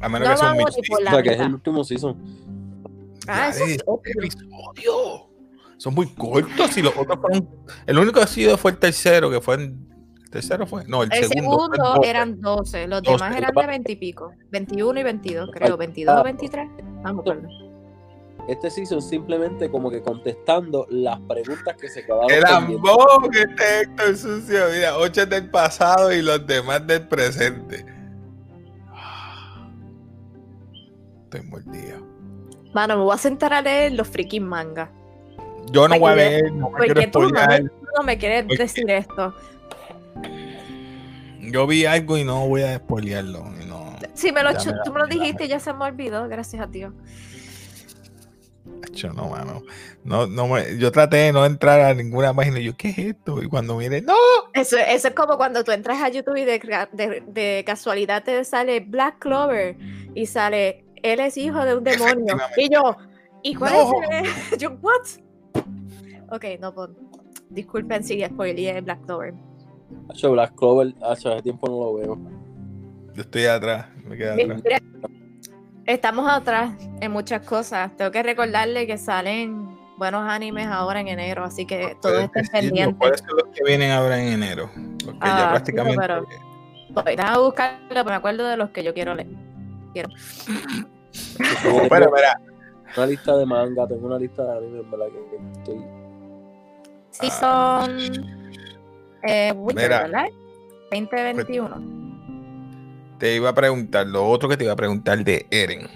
A 0.00 0.08
menos 0.08 0.28
No 0.28 0.34
que 0.34 0.40
sea 0.40 0.52
un 0.52 0.60
O 0.62 1.10
sea, 1.10 1.22
que 1.22 1.32
es 1.32 1.40
el 1.40 1.54
último 1.54 1.84
season. 1.84 2.16
Ah, 3.28 3.48
eso 3.50 3.64
es 3.64 3.82
obvio. 3.86 4.12
episodio. 4.16 5.28
Son 5.76 5.94
muy 5.94 6.06
cortos 6.14 6.76
y 6.76 6.82
los 6.82 6.96
otros 6.96 7.18
fueron. 7.20 7.48
El 7.86 7.98
único 7.98 8.14
que 8.14 8.24
ha 8.24 8.26
sido 8.26 8.56
fue 8.56 8.70
el 8.72 8.78
tercero, 8.78 9.30
que 9.30 9.40
fue 9.40 9.56
en. 9.56 9.88
¿El 10.24 10.30
tercero 10.30 10.66
fue? 10.66 10.84
No, 10.86 11.02
el, 11.02 11.12
El 11.12 11.24
segundo. 11.24 11.66
segundo 11.66 11.94
doce. 11.96 12.10
eran 12.10 12.40
12, 12.40 12.88
los 12.88 13.02
12. 13.02 13.12
demás 13.24 13.36
eran 13.36 13.54
de 13.54 13.66
20 13.66 13.92
y 13.92 13.96
pico. 13.96 14.32
21 14.50 15.00
y 15.00 15.02
22, 15.02 15.50
creo. 15.52 15.76
22 15.76 16.20
o 16.20 16.24
23. 16.24 16.68
Vamos 17.02 17.26
a 17.26 17.34
Este 18.48 18.70
season 18.70 19.00
simplemente 19.00 19.70
como 19.70 19.88
que 19.90 20.02
contestando 20.02 20.86
las 20.90 21.18
preguntas 21.20 21.76
que 21.80 21.88
se 21.88 22.04
quedaron 22.04 22.28
El 22.30 22.42
pendientes. 22.42 22.76
ambón 22.76 23.30
que 23.30 23.40
este 23.42 23.80
Héctor 23.82 24.16
sucio. 24.16 24.60
Mira, 24.74 24.96
ocho 24.98 25.24
del 25.26 25.48
pasado 25.48 26.12
y 26.12 26.22
los 26.22 26.44
demás 26.46 26.84
del 26.86 27.06
presente. 27.06 27.86
Estoy 31.24 31.42
mordido. 31.42 32.06
Mano, 32.74 32.96
me 32.96 33.02
voy 33.04 33.14
a 33.14 33.18
sentar 33.18 33.52
a 33.52 33.62
leer 33.62 33.92
los 33.92 34.08
freaking 34.08 34.46
mangas. 34.46 34.88
Yo 35.70 35.86
no 35.88 35.98
voy 35.98 36.12
a 36.12 36.16
leer, 36.16 36.52
no 36.52 36.70
me 36.70 36.78
quiero 36.78 36.94
Porque 36.94 37.06
tú 37.08 37.20
no, 37.22 37.28
me, 37.46 37.60
no 37.62 38.02
me 38.04 38.18
quieres 38.18 38.42
Porque- 38.44 38.62
decir 38.62 38.90
esto. 38.90 39.34
Yo 41.40 41.66
vi 41.66 41.86
algo 41.86 42.16
y 42.18 42.24
no 42.24 42.46
voy 42.48 42.62
a 42.62 42.76
spoilearlo. 42.78 43.44
y 43.62 43.66
no, 43.66 43.96
Si 44.14 44.32
me 44.32 44.42
lo, 44.42 44.52
Ya 44.52 44.72
me 44.72 44.78
tú 44.84 44.92
me 44.92 45.00
lo 45.00 45.06
dijiste, 45.06 45.48
ya 45.48 45.60
se 45.60 45.72
me 45.72 45.84
olvidó, 45.84 46.28
gracias 46.28 46.62
a 46.62 46.66
Dios. 46.66 46.92
Yo 48.92 49.12
no, 49.12 49.28
mano. 49.28 49.62
No, 50.04 50.26
no 50.26 50.46
me, 50.48 50.76
yo 50.78 50.92
traté 50.92 51.16
de 51.16 51.32
no 51.32 51.44
entrar 51.46 51.80
a 51.80 51.94
ninguna 51.94 52.32
página 52.34 52.60
y 52.60 52.64
yo, 52.64 52.76
¿qué 52.76 52.90
es 52.90 52.98
esto? 52.98 53.42
Y 53.42 53.48
cuando 53.48 53.76
mire, 53.76 54.02
¡no! 54.02 54.14
Eso, 54.52 54.76
eso 54.76 55.08
es 55.08 55.14
como 55.14 55.36
cuando 55.36 55.64
tú 55.64 55.72
entras 55.72 56.00
a 56.02 56.08
YouTube 56.08 56.36
y 56.36 56.44
de, 56.44 56.58
de- 56.92 57.22
de 57.26 57.62
casualidad 57.66 58.22
te 58.22 58.44
sale 58.44 58.80
Black 58.80 59.18
Clover 59.18 59.76
y 60.14 60.26
sale, 60.26 60.84
él 61.02 61.20
es 61.20 61.36
hijo 61.36 61.64
de 61.64 61.76
un 61.76 61.84
demonio. 61.84 62.36
Y 62.56 62.72
yo, 62.72 62.96
¿Y 63.42 63.54
cuál 63.56 63.72
No. 63.72 63.80
es 63.80 64.32
el... 64.52 64.58
Yo, 64.58 64.70
what? 64.80 65.00
Ok, 66.30 66.44
no, 66.60 66.72
pues, 66.72 66.90
disculpen 67.50 68.04
si 68.04 68.22
spoileé 68.24 68.80
Black 68.80 69.04
Clover. 69.04 69.34
Hacho, 70.08 70.30
Black 70.32 70.54
Clover, 70.54 70.94
hace 71.02 71.42
tiempo 71.42 71.66
no 71.68 71.78
lo 71.80 71.94
veo. 71.94 72.18
Yo 73.14 73.22
estoy 73.22 73.46
atrás, 73.46 73.88
me 74.04 74.16
quedé 74.16 74.44
atrás. 74.44 74.80
Estamos 75.86 76.30
atrás 76.30 76.70
en 77.00 77.10
muchas 77.10 77.44
cosas. 77.46 77.90
Tengo 77.96 78.10
que 78.10 78.22
recordarle 78.22 78.86
que 78.86 78.96
salen 78.98 79.76
buenos 79.98 80.28
animes 80.28 80.66
ahora 80.66 81.00
en 81.00 81.08
enero, 81.08 81.44
así 81.44 81.66
que 81.66 81.96
¿Puedes 82.00 82.24
estén 82.24 82.46
pendientes. 82.48 82.96
¿Cuáles 82.98 83.20
son 83.20 83.30
los 83.36 83.48
que 83.54 83.64
vienen 83.64 83.90
ahora 83.90 84.20
en 84.22 84.32
enero? 84.32 84.70
Porque 85.04 85.18
Ah, 85.20 85.38
ya 85.40 85.50
prácticamente. 85.50 85.98
pero- 86.00 86.24
Voy 86.90 87.16
a 87.18 87.38
buscarlo, 87.38 87.78
pero 87.88 88.04
me 88.04 88.12
acuerdo 88.14 88.46
de 88.46 88.56
los 88.58 88.70
que 88.70 88.84
yo 88.84 88.92
quiero 88.92 89.14
leer. 89.14 89.28
No, 89.30 90.08
tengo 91.62 91.88
pero 91.88 92.10
mira, 92.14 92.38
una 92.96 93.06
lista 93.06 93.36
de 93.36 93.46
manga, 93.46 93.86
tengo 93.88 94.06
una 94.06 94.18
lista 94.18 94.44
de 94.44 94.58
anime, 94.58 94.80
en 94.80 94.90
verdad 94.90 95.06
que 95.06 95.36
que 95.36 95.58
estoy. 95.58 95.84
Sí, 97.10 97.28
Ah. 97.40 97.86
son. 97.86 97.98
Eh, 99.22 99.52
Winter, 99.56 99.88
Mira. 99.88 100.02
¿verdad? 100.02 100.26
2021. 100.90 102.01
Te 103.22 103.36
iba 103.36 103.50
a 103.50 103.54
preguntar, 103.54 104.04
lo 104.08 104.28
otro 104.28 104.48
que 104.48 104.56
te 104.56 104.64
iba 104.64 104.72
a 104.72 104.76
preguntar 104.76 105.22
de 105.22 105.46
Eren, 105.48 105.86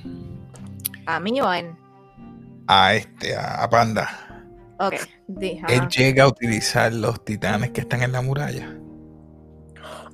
¿A 1.07 1.19
mí 1.19 1.41
o 1.41 1.49
a 1.49 1.59
él? 1.59 1.73
a 2.69 2.95
este, 2.95 3.35
a, 3.35 3.65
a 3.65 3.69
Panda. 3.69 4.09
Ok. 4.79 4.95
Él 5.67 5.89
llega 5.89 6.23
a 6.23 6.29
utilizar 6.29 6.93
los 6.93 7.25
titanes 7.25 7.73
que 7.73 7.81
están 7.81 8.03
en 8.03 8.12
la 8.12 8.23
muralla. 8.23 8.79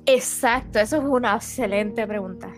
Exacto, 0.07 0.79
eso 0.79 0.97
es 0.97 1.03
una 1.03 1.35
excelente 1.35 2.07
pregunta. 2.07 2.51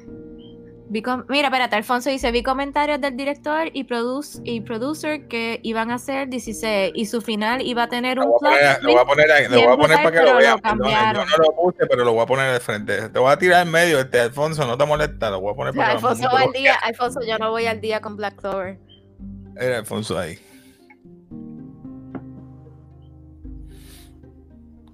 Mira, 1.27 1.47
espérate, 1.47 1.75
Alfonso 1.75 2.09
dice, 2.09 2.31
vi 2.31 2.43
comentarios 2.43 3.01
del 3.01 3.17
director 3.17 3.69
y, 3.73 3.83
produce, 3.83 4.39
y 4.43 4.61
producer 4.61 5.27
que 5.27 5.59
iban 5.63 5.91
a 5.91 5.97
ser 5.97 6.29
16 6.29 6.91
y 6.95 7.05
su 7.05 7.21
final 7.21 7.61
iba 7.61 7.83
a 7.83 7.89
tener 7.89 8.17
Lo 8.17 8.25
un 8.25 8.31
voy 8.31 8.49
a 8.49 8.51
poner, 8.51 8.79
plot 8.79 8.83
lo 8.83 8.91
voy 8.91 9.01
a 9.01 9.05
poner, 9.05 9.31
ahí, 9.31 9.47
lo 9.49 9.61
voy 9.61 9.73
a 9.73 9.77
poner 9.77 9.97
para 9.97 10.11
que 10.11 10.25
lo 10.25 10.35
vean. 10.37 10.59
yo 11.15 11.25
no 11.25 11.37
lo 11.37 11.55
puse, 11.55 11.85
pero 11.87 12.05
lo 12.05 12.13
voy 12.13 12.23
a 12.23 12.25
poner 12.25 12.53
de 12.53 12.59
frente. 12.59 13.09
Te 13.09 13.19
voy 13.19 13.31
a 13.31 13.37
tirar 13.37 13.65
en 13.65 13.71
medio, 13.71 13.99
este 13.99 14.19
Alfonso, 14.19 14.65
no 14.65 14.77
te 14.77 14.85
molesta, 14.85 15.29
lo 15.29 15.41
voy 15.41 15.53
a 15.53 15.55
poner 15.55 15.73
para 15.73 15.87
que 15.87 15.93
Alfonso 15.95 16.29
va 16.33 16.39
al 16.41 16.51
día, 16.51 16.75
Alfonso, 16.75 17.19
yo 17.27 17.37
no 17.37 17.51
voy 17.51 17.65
al 17.65 17.81
día 17.81 18.01
con 18.01 18.15
Black 18.15 18.35
Clover. 18.35 18.77
Era 19.57 19.77
Alfonso 19.79 20.17
ahí. 20.17 20.39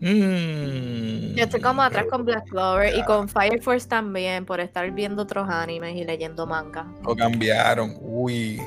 Mm. 0.02 1.36
Yo 1.36 1.44
estoy 1.44 1.62
como 1.62 1.84
atrás 1.84 2.08
con 2.10 2.26
Black 2.26 2.50
Clover 2.50 2.98
y 2.98 3.04
con 3.04 3.30
Fire 3.30 3.62
Force 3.62 3.88
también 3.88 4.46
por 4.48 4.60
estar 4.60 4.90
viendo 4.92 5.22
otros 5.22 5.48
animes 5.48 5.96
y 5.96 6.04
leyendo 6.04 6.48
manga. 6.48 6.88
Lo 7.06 7.16
cambiaron. 7.16 7.96
Uy. 8.02 8.60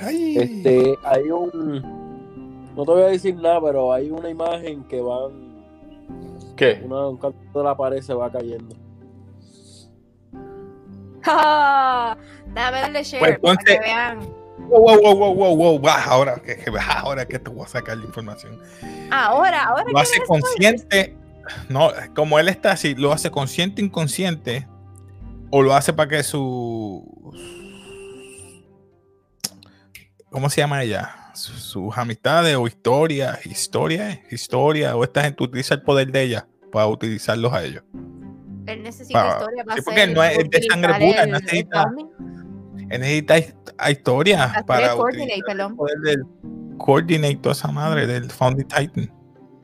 Ay. 0.00 0.38
Este, 0.38 0.98
hay 1.04 1.30
un. 1.30 2.74
No 2.74 2.84
te 2.84 2.90
voy 2.92 3.02
a 3.02 3.06
decir 3.08 3.36
nada, 3.36 3.60
pero 3.60 3.92
hay 3.92 4.10
una 4.10 4.30
imagen 4.30 4.82
que 4.84 5.00
van. 5.02 5.48
¿Qué? 6.56 6.80
Una, 6.84 7.08
un 7.08 7.18
canto 7.18 7.58
de 7.58 7.64
la 7.64 7.76
pared 7.76 8.00
se 8.00 8.14
va 8.14 8.32
cayendo. 8.32 8.74
Déjame 11.22 12.80
darle 12.80 13.02
share 13.02 13.20
Pues, 13.20 13.38
para 13.40 13.56
que 13.58 13.78
vean. 13.78 14.37
Wow, 14.58 14.80
wow, 15.00 15.14
wow, 15.16 15.34
wow, 15.34 15.54
wow, 15.56 15.78
wow. 15.78 15.90
Ahora, 16.06 16.36
que, 16.36 16.62
ahora 16.96 17.26
que 17.26 17.38
te 17.38 17.50
voy 17.50 17.64
a 17.64 17.68
sacar 17.68 17.96
la 17.96 18.04
información. 18.04 18.58
Ahora, 19.10 19.64
ahora 19.64 19.84
Lo 19.90 19.98
hace 19.98 20.20
consciente. 20.26 21.16
No, 21.68 21.90
como 22.14 22.38
él 22.38 22.48
está 22.48 22.72
así, 22.72 22.94
lo 22.94 23.12
hace 23.12 23.30
consciente, 23.30 23.80
inconsciente. 23.80 24.68
O 25.50 25.62
lo 25.62 25.74
hace 25.74 25.92
para 25.94 26.08
que 26.10 26.22
su. 26.22 27.32
¿Cómo 30.30 30.50
se 30.50 30.60
llama 30.60 30.82
ella? 30.82 31.14
Su- 31.34 31.52
Sus 31.52 31.96
amistades 31.96 32.54
o 32.56 32.66
historia, 32.66 33.38
historia, 33.44 34.22
historia, 34.30 34.94
o 34.96 35.04
esta 35.04 35.22
gente 35.22 35.42
utiliza 35.42 35.74
el 35.74 35.82
poder 35.82 36.10
de 36.12 36.22
ella 36.22 36.46
para 36.70 36.86
utilizarlos 36.86 37.52
a 37.52 37.64
ellos. 37.64 37.82
Él 38.66 38.82
necesita 38.82 39.26
historia 39.38 39.64
para 39.64 39.76
sí, 39.76 39.82
porque 39.86 40.06
no 40.08 40.22
es- 40.22 40.50
de 40.50 40.62
sangre 40.64 40.94
pura, 40.98 41.22
el 41.22 41.30
necesita-. 42.88 43.34
Él 43.36 43.44
necesita 43.44 43.90
historia 43.90 44.64
para 44.66 44.92
el 44.92 44.96
coordinate, 44.96 45.74
poder 45.76 45.98
del 45.98 46.22
coordinate, 46.78 47.36
toda 47.36 47.52
esa 47.52 47.68
madre 47.72 48.06
del 48.06 48.30
Founding 48.30 48.66
Titan. 48.66 49.12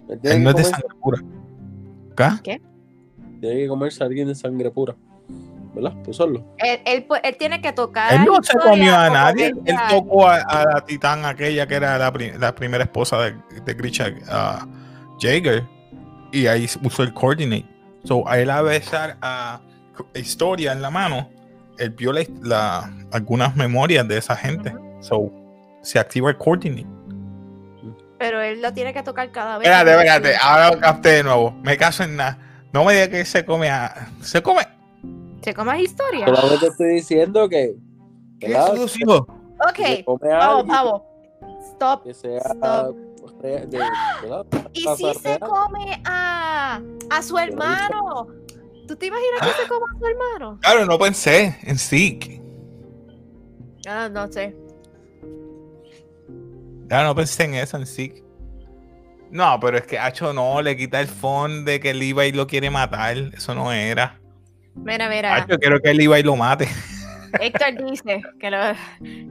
Él 0.08 0.20
tiene, 0.20 0.36
Él 0.36 0.42
no 0.42 0.50
es 0.50 0.56
de 0.56 0.64
sangre 0.64 0.88
pura. 1.00 1.22
¿Acá? 2.12 2.40
tiene 2.42 3.60
que 3.60 3.68
comerse 3.68 4.02
a 4.02 4.06
alguien 4.06 4.28
de 4.28 4.34
sangre 4.34 4.70
pura. 4.70 4.94
¿Verdad? 5.74 5.92
Pues 6.04 6.16
solo. 6.16 6.44
Él, 6.58 7.04
él 7.24 7.36
tiene 7.36 7.60
que 7.60 7.72
tocar. 7.72 8.14
Él 8.14 8.24
no 8.24 8.40
se 8.42 8.56
comió 8.56 8.96
a 8.96 9.10
nadie. 9.10 9.52
Él 9.64 9.76
tocó 9.90 10.28
a, 10.28 10.36
a 10.36 10.64
la 10.74 10.84
titán 10.84 11.24
aquella 11.24 11.66
que 11.66 11.74
era 11.74 11.98
la, 11.98 12.12
pri- 12.12 12.38
la 12.38 12.54
primera 12.54 12.84
esposa 12.84 13.18
de, 13.22 13.34
de 13.64 13.74
Grisha 13.74 14.06
ah, 14.28 14.68
Jaeger. 15.18 15.64
Y 16.30 16.46
ahí 16.46 16.68
usó 16.82 17.02
el 17.02 17.12
coordinate. 17.12 17.66
So, 18.04 18.28
a 18.28 18.38
él 18.38 18.50
a 18.50 18.62
besar 18.62 19.16
a 19.20 19.60
historia 20.14 20.72
en 20.72 20.80
la 20.80 20.90
mano, 20.90 21.28
él 21.78 21.90
vio 21.90 22.12
la, 22.12 22.24
la- 22.42 22.92
algunas 23.12 23.54
memorias 23.56 24.06
de 24.08 24.18
esa 24.18 24.36
gente. 24.36 24.74
So, 25.00 25.30
se 25.82 25.98
activa 25.98 26.30
el 26.30 26.36
coordinate. 26.38 26.86
Pero 28.18 28.40
él 28.40 28.62
lo 28.62 28.72
tiene 28.72 28.94
que 28.94 29.02
tocar 29.02 29.30
cada 29.32 29.58
vez. 29.58 29.66
Espérate, 29.68 29.90
espérate. 29.90 30.36
Ahora 30.40 30.70
lo 30.70 30.80
capté 30.80 31.08
de 31.10 31.22
nuevo. 31.24 31.50
Me 31.62 31.76
caso 31.76 32.04
en 32.04 32.16
nada. 32.16 32.38
No 32.72 32.84
me 32.84 32.92
digas 32.94 33.08
que 33.08 33.24
se 33.24 33.44
come 33.44 33.68
a. 33.70 34.08
Se 34.20 34.42
come. 34.42 34.62
¿Se 35.42 35.52
come 35.52 35.82
historia? 35.82 36.26
Solamente 36.26 36.66
estoy 36.68 36.88
diciendo 36.94 37.48
que. 37.48 37.74
¿Qué 38.40 38.52
eso, 38.52 38.86
hijo? 38.98 39.26
Ok, 40.06 40.24
a 40.24 40.36
vamos, 40.38 40.66
vamos. 40.66 41.02
Stop. 41.72 42.04
Que 42.04 42.14
sea. 42.14 42.40
¿Y 44.72 44.80
si 44.96 45.14
se 45.14 45.38
come 45.38 46.00
a, 46.04 46.80
a 47.10 47.22
su 47.22 47.38
hermano? 47.38 48.28
¿Tú 48.86 48.96
te 48.96 49.06
imaginas 49.06 49.40
que 49.40 49.62
se 49.62 49.68
coma 49.68 49.86
a 49.94 49.98
su 49.98 50.06
hermano? 50.06 50.58
Claro, 50.60 50.86
no 50.86 50.98
pensé 50.98 51.56
en 51.62 51.78
Zeke. 51.78 52.40
Ah, 53.88 54.08
no 54.10 54.30
sé. 54.30 54.54
Ya 56.88 57.02
no 57.02 57.14
pensé 57.14 57.44
en 57.44 57.54
eso 57.54 57.76
en 57.76 57.86
sí. 57.86 58.22
No, 59.30 59.58
pero 59.58 59.78
es 59.78 59.86
que 59.86 59.98
Hacho 59.98 60.32
no, 60.32 60.60
le 60.62 60.76
quita 60.76 61.00
el 61.00 61.08
fondo 61.08 61.70
de 61.70 61.80
que 61.80 61.90
el 61.90 61.98
Levi 61.98 62.32
lo 62.32 62.46
quiere 62.46 62.70
matar. 62.70 63.16
Eso 63.34 63.54
no 63.54 63.72
era. 63.72 64.20
Mira, 64.74 65.08
mira. 65.08 65.34
Hacho, 65.34 65.58
quiero 65.58 65.80
que 65.80 65.92
Levi 65.94 66.22
lo 66.22 66.36
mate. 66.36 66.68
Héctor 67.40 67.84
dice 67.84 68.22
que 68.38 68.50
lo- 68.50 68.58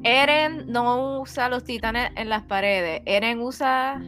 Eren 0.03 0.65
no 0.67 1.21
usa 1.21 1.47
los 1.47 1.63
titanes 1.63 2.11
en 2.17 2.27
las 2.27 2.43
paredes. 2.43 3.01
Eren 3.05 3.39
usa 3.39 4.01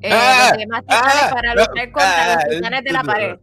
eh, 0.00 0.10
Ah, 0.12 0.48
los 0.50 0.58
demás 0.58 0.80
titanes 0.82 1.22
ah, 1.22 1.30
para 1.30 1.54
luchar 1.54 1.92
contra 1.92 2.32
ah, 2.32 2.34
los 2.36 2.56
titanes 2.56 2.84
de 2.84 2.92
la 2.92 3.02
pared. 3.02 3.36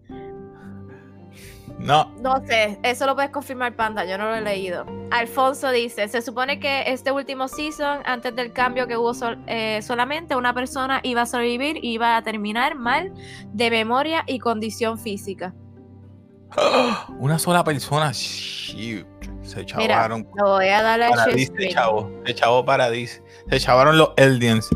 No, 1.83 2.13
No 2.21 2.35
sé, 2.47 2.79
eso 2.81 3.05
lo 3.05 3.13
puedes 3.15 3.29
confirmar, 3.31 3.75
Panda. 3.75 4.05
Yo 4.05 4.17
no 4.17 4.25
lo 4.29 4.35
he 4.35 4.41
leído. 4.41 4.85
Alfonso 5.11 5.69
dice: 5.71 6.07
Se 6.07 6.21
supone 6.21 6.59
que 6.59 6.83
este 6.87 7.11
último 7.11 7.47
season, 7.47 7.99
antes 8.05 8.35
del 8.35 8.53
cambio 8.53 8.87
que 8.87 8.95
hubo 8.97 9.13
sol- 9.13 9.37
eh, 9.47 9.81
solamente, 9.81 10.35
una 10.35 10.53
persona 10.53 11.01
iba 11.03 11.23
a 11.23 11.25
sobrevivir 11.25 11.77
y 11.83 11.91
iba 11.93 12.15
a 12.17 12.21
terminar 12.23 12.75
mal 12.75 13.11
de 13.51 13.69
memoria 13.69 14.23
y 14.27 14.39
condición 14.39 14.97
física. 14.97 15.53
una 17.19 17.37
sola 17.39 17.63
persona. 17.63 18.11
Shoot, 18.13 19.05
Se 19.41 19.57
Mira, 19.77 19.95
chavaron. 19.95 20.27
lo 20.35 20.51
voy 20.51 20.67
a 20.69 20.81
dar 20.81 21.09
Paradis 21.09 21.51
se 21.57 21.69
chavó. 21.69 22.11
Se 22.25 22.35
chavó 22.35 22.63
Paradis. 22.65 23.21
Se 23.49 23.59
chavaron 23.59 23.97
los 23.97 24.11
Eldians. 24.17 24.69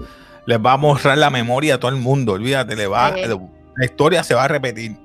Les 0.45 0.59
va 0.59 0.73
a 0.73 0.77
borrar 0.77 1.17
la 1.17 1.29
memoria 1.29 1.75
a 1.75 1.79
todo 1.79 1.91
el 1.91 1.97
mundo. 1.97 2.33
Olvídate, 2.33 2.75
le 2.75 2.87
va, 2.87 3.13
Sí. 3.13 3.21
la 3.75 3.85
historia 3.85 4.23
se 4.23 4.33
va 4.33 4.45
a 4.45 4.47
repetir. 4.47 4.97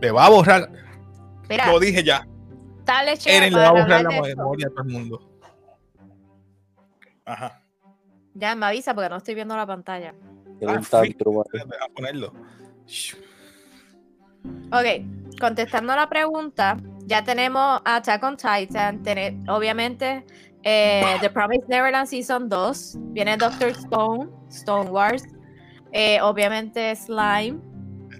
Le 0.00 0.10
va 0.10 0.26
a 0.26 0.28
borrar. 0.28 0.70
Mira, 1.48 1.70
Lo 1.72 1.80
dije 1.80 2.02
ya. 2.02 2.26
dale 2.84 3.16
Eren 3.24 3.52
le 3.52 3.58
para 3.58 3.62
va 3.64 3.68
a 3.68 3.72
borrar 3.82 3.92
hablar 4.06 4.12
la 4.14 4.20
memoria 4.34 4.66
a 4.66 4.70
todo 4.70 4.82
el 4.82 4.92
mundo. 4.92 5.20
Ajá. 7.24 7.62
Ya 8.34 8.54
me 8.54 8.66
avisa 8.66 8.94
porque 8.94 9.08
no 9.08 9.16
estoy 9.16 9.34
viendo 9.34 9.56
la 9.56 9.66
pantalla. 9.66 10.14
Ah, 10.66 10.80
tantrum 10.90 11.40
a 11.40 11.88
ponerlo. 11.94 12.32
Ok, 14.72 15.38
contestando 15.40 15.94
la 15.94 16.08
pregunta, 16.08 16.76
ya 17.06 17.22
tenemos 17.24 17.80
Attack 17.84 18.22
on 18.22 18.36
Titan, 18.36 19.02
tene- 19.02 19.38
obviamente 19.48 20.24
eh, 20.62 21.16
The 21.20 21.30
Promised 21.30 21.68
Neverland 21.68 22.06
Season 22.08 22.48
2, 22.48 22.96
viene 23.12 23.36
Doctor 23.36 23.68
Stone, 23.70 24.28
Stone 24.50 24.90
Wars, 24.90 25.22
eh, 25.92 26.20
obviamente 26.20 26.94
Slime, 26.96 27.58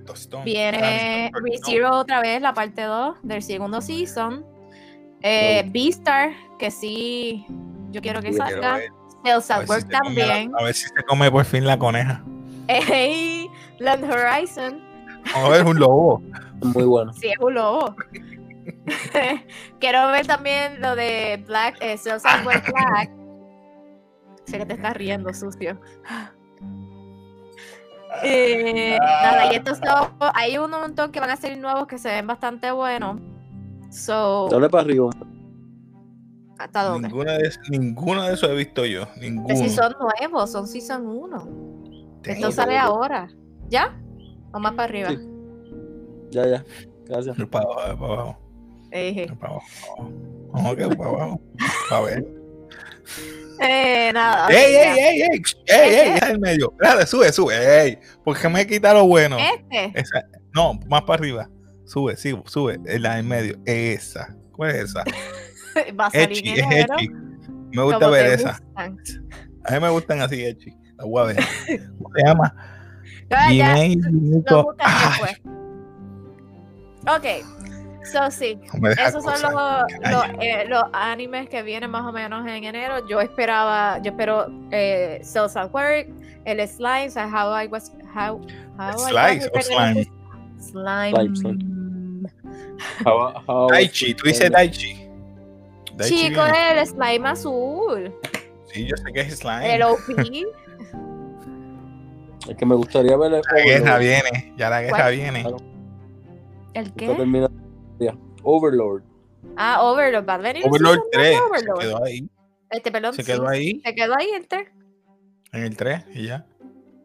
tostón. 0.08 0.44
viene 0.44 1.30
ReZero 1.32 1.96
otra 1.98 2.20
vez, 2.20 2.40
la 2.42 2.52
parte 2.54 2.82
2 2.82 3.16
del 3.22 3.42
segundo 3.42 3.80
season, 3.80 4.44
eh, 5.22 5.64
Beastar, 5.70 6.32
que 6.58 6.70
sí, 6.70 7.46
yo 7.90 8.00
quiero 8.00 8.20
que 8.20 8.32
Yo 8.32 8.44
quiero 8.44 8.62
salga, 8.62 8.74
a 8.74 8.76
at 8.76 9.58
ver 9.58 9.66
si 9.66 9.72
Work 9.72 9.80
se 9.82 9.98
come 9.98 10.14
la- 10.20 10.26
también, 10.28 10.52
A 10.58 10.62
ver 10.64 10.74
si 10.74 10.88
se 10.88 11.02
come 11.06 11.30
por 11.30 11.44
fin 11.44 11.64
la 11.66 11.78
coneja. 11.78 12.24
Hey, 12.68 13.48
Land 13.78 14.04
Horizon, 14.04 14.82
Vamos 15.34 15.48
a 15.48 15.52
ver 15.52 15.66
un 15.66 15.78
lobo. 15.78 16.22
Muy 16.62 16.84
bueno. 16.84 17.12
sí 17.12 17.28
es 17.28 17.38
un 17.40 17.54
lobo. 17.54 17.94
Quiero 19.80 20.08
ver 20.08 20.26
también 20.26 20.80
lo 20.80 20.94
de 20.96 21.42
Black, 21.46 21.76
eh, 21.80 21.96
Black. 22.44 23.10
Sé 24.46 24.58
que 24.58 24.66
te 24.66 24.74
estás 24.74 24.96
riendo, 24.96 25.32
sucio. 25.34 25.78
Eh, 28.22 28.96
nada, 28.98 29.52
y 29.52 29.56
estos 29.56 29.80
dos, 29.80 30.08
hay 30.34 30.58
un 30.58 30.70
montón 30.70 31.12
que 31.12 31.20
van 31.20 31.30
a 31.30 31.36
ser 31.36 31.56
nuevos 31.58 31.86
que 31.86 31.98
se 31.98 32.08
ven 32.08 32.26
bastante 32.26 32.70
buenos. 32.70 33.20
So, 33.90 34.48
Dale 34.50 34.68
para 34.68 34.84
arriba. 34.84 35.10
¿hasta 36.58 36.82
dónde? 36.84 37.08
Ninguna 37.08 37.32
de, 37.34 37.50
ninguna 37.70 38.28
de 38.28 38.34
esos 38.34 38.50
he 38.50 38.54
visto 38.54 38.84
yo. 38.84 39.06
Ninguno. 39.20 39.48
Que 39.48 39.56
si 39.56 39.70
son 39.70 39.94
nuevos, 40.00 40.50
son 40.50 40.66
season 40.66 41.06
1. 41.06 41.48
Esto 42.24 42.42
Damn. 42.42 42.52
sale 42.52 42.76
ahora. 42.76 43.28
¿Ya? 43.68 43.96
O 44.52 44.58
más 44.58 44.72
para 44.72 44.84
arriba. 44.84 45.10
Sí. 45.10 45.18
Ya, 46.30 46.46
ya. 46.46 46.64
Gracias. 47.06 47.36
Para 47.50 47.64
abajo, 47.64 47.98
para 47.98 48.12
abajo. 48.12 48.38
Eh, 48.90 49.26
para 49.38 49.52
abajo. 49.52 49.66
Vamos 50.52 50.72
a 50.72 50.76
quedar 50.76 50.96
para 50.96 51.10
abajo. 51.10 51.40
A 51.90 52.00
ver. 52.00 52.37
Eh, 53.60 54.10
nada. 54.12 54.48
¡Ey, 54.48 54.72
ya. 54.72 54.94
ey, 54.94 54.98
ey, 54.98 55.22
ey! 55.22 55.42
¡Ey, 55.66 55.94
ey! 55.94 56.20
Ya 56.20 56.30
en 56.30 56.40
medio. 56.40 56.72
Dale, 56.80 57.06
sube, 57.06 57.32
sube. 57.32 57.54
¡Ey! 57.82 57.98
Porque 58.24 58.48
me 58.48 58.66
quita 58.66 58.94
lo 58.94 59.06
bueno. 59.06 59.36
Este. 59.38 59.92
Esa. 59.98 60.24
No, 60.54 60.74
más 60.88 61.02
para 61.02 61.18
arriba. 61.18 61.50
Sube, 61.84 62.16
sí, 62.16 62.34
sube. 62.46 62.78
La 62.98 63.18
en 63.18 63.28
medio. 63.28 63.58
Esa. 63.64 64.34
¿Cuál 64.52 64.70
es 64.70 64.90
esa? 64.90 65.04
Va 65.98 66.06
a 66.06 66.10
salir 66.10 66.38
Echi, 66.38 66.60
es 66.60 66.66
Echi. 66.70 67.08
Me 67.72 67.82
gusta 67.82 68.08
ver 68.08 68.26
esa. 68.26 68.58
gustan. 68.58 68.98
A 69.64 69.72
mí 69.72 69.80
me 69.80 69.88
gustan 69.90 70.20
así, 70.22 70.44
Echi. 70.44 70.72
La 70.96 71.04
voy 71.04 71.22
a 71.22 71.26
ver. 71.26 71.36
¿Cómo 71.98 72.10
se 72.14 72.22
llama? 72.24 72.54
Ah, 73.30 73.52
ya, 73.52 73.74
Nos 73.74 74.12
Nico. 74.12 74.62
buscan 74.64 75.10
después. 75.10 75.40
Ok, 77.06 77.24
so 78.12 78.30
sí, 78.30 78.58
no 78.80 78.90
esos 78.90 79.22
son 79.22 79.40
los, 79.42 79.52
los, 80.10 80.24
eh, 80.40 80.64
los 80.68 80.82
animes 80.92 81.48
que 81.48 81.62
vienen 81.62 81.90
más 81.90 82.04
o 82.06 82.12
menos 82.12 82.46
en 82.46 82.64
enero. 82.64 83.06
Yo 83.08 83.20
esperaba, 83.20 83.98
yo 84.02 84.10
espero 84.10 84.46
eh, 84.70 85.20
Cells 85.22 85.56
at 85.56 85.70
Work, 85.72 86.08
el 86.44 86.66
Slime, 86.68 87.06
o 87.08 87.10
sea, 87.10 87.26
How 87.26 87.62
I 87.64 87.66
Was, 87.68 87.92
How, 88.14 88.38
how 88.78 88.90
I 88.90 88.92
Was 88.94 89.08
Slice 89.08 89.50
o 89.54 89.60
slime. 89.60 90.04
Slime. 90.58 91.36
Slime, 91.36 92.28
How- 93.04 93.42
how- 93.46 93.68
Daichi, 93.70 94.14
tú 94.14 94.24
dices 94.26 94.50
Daichi. 94.50 95.08
Daichi 95.96 96.16
Chico, 96.28 96.42
viene. 96.44 96.80
el 96.80 96.86
slime 96.86 97.28
azul, 97.28 98.12
Sí, 98.72 98.86
yo 98.86 98.96
sé 98.96 99.12
que 99.12 99.20
es 99.20 99.38
slime. 99.38 99.74
el 99.74 99.82
OP. 99.82 99.98
Es 102.48 102.56
que 102.56 102.64
me 102.64 102.74
gustaría 102.76 103.14
ver 103.16 103.32
el 103.34 103.42
La 103.52 103.62
guerra 103.62 103.98
viene, 103.98 104.54
ya 104.56 104.70
la 104.70 104.80
guerra 104.80 104.96
¿Cuál? 104.96 105.14
viene. 105.16 105.44
¿El 106.72 106.92
qué? 106.94 107.06
Overlord. 108.42 109.02
Ah, 109.56 109.82
Overlord, 109.82 110.28
va 110.28 110.34
a 110.34 110.38
venir 110.38 110.64
un 110.64 110.70
Overlord 110.70 111.00
season 111.10 111.10
dos 111.10 111.10
de 111.12 111.18
3 111.18 111.34
se 111.36 111.40
Overlord. 111.42 111.80
quedó 111.80 112.04
ahí. 112.04 112.30
Este, 112.70 112.92
perdón, 112.92 113.14
Se 113.14 113.22
sí, 113.22 113.32
quedó 113.32 113.48
ahí 113.48 113.80
Se 113.84 113.94
quedó 113.94 114.14
ahí 114.16 114.28
el 114.36 114.46
3. 114.48 114.68
en 115.52 115.62
el 115.64 115.76
3 115.76 116.04
y 116.14 116.26
ya. 116.26 116.46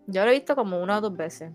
Yo 0.08 0.24
lo 0.26 0.32
he 0.32 0.34
visto 0.34 0.56
como 0.56 0.82
una 0.82 0.98
o 0.98 1.02
dos 1.02 1.16
veces. 1.16 1.52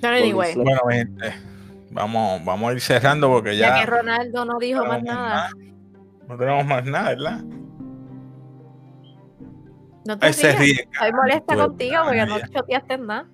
Pero 0.00 0.16
anyway. 0.16 0.54
Bueno, 0.54 0.80
gente, 0.90 1.32
vamos, 1.90 2.44
vamos 2.44 2.70
a 2.70 2.72
ir 2.74 2.80
cerrando 2.80 3.28
porque 3.28 3.56
ya, 3.56 3.68
ya 3.76 3.80
que 3.80 3.90
Ronaldo 3.90 4.44
no 4.44 4.58
dijo 4.58 4.82
no 4.82 4.88
más 4.88 5.02
nada. 5.02 5.50
No 6.28 6.36
tenemos 6.36 6.64
más 6.66 6.84
nada, 6.84 7.08
¿verdad? 7.10 7.40
No 10.06 10.18
te 10.18 10.26
Ahí 10.26 10.32
se 10.32 10.48
rías. 10.52 10.58
ríe. 10.60 10.88
Estoy 10.92 11.12
molesta 11.12 11.54
de 11.54 11.60
contigo 11.62 11.96
porque 12.04 12.26
no 12.26 12.38
choteaste 12.40 12.98
nada. 12.98 13.28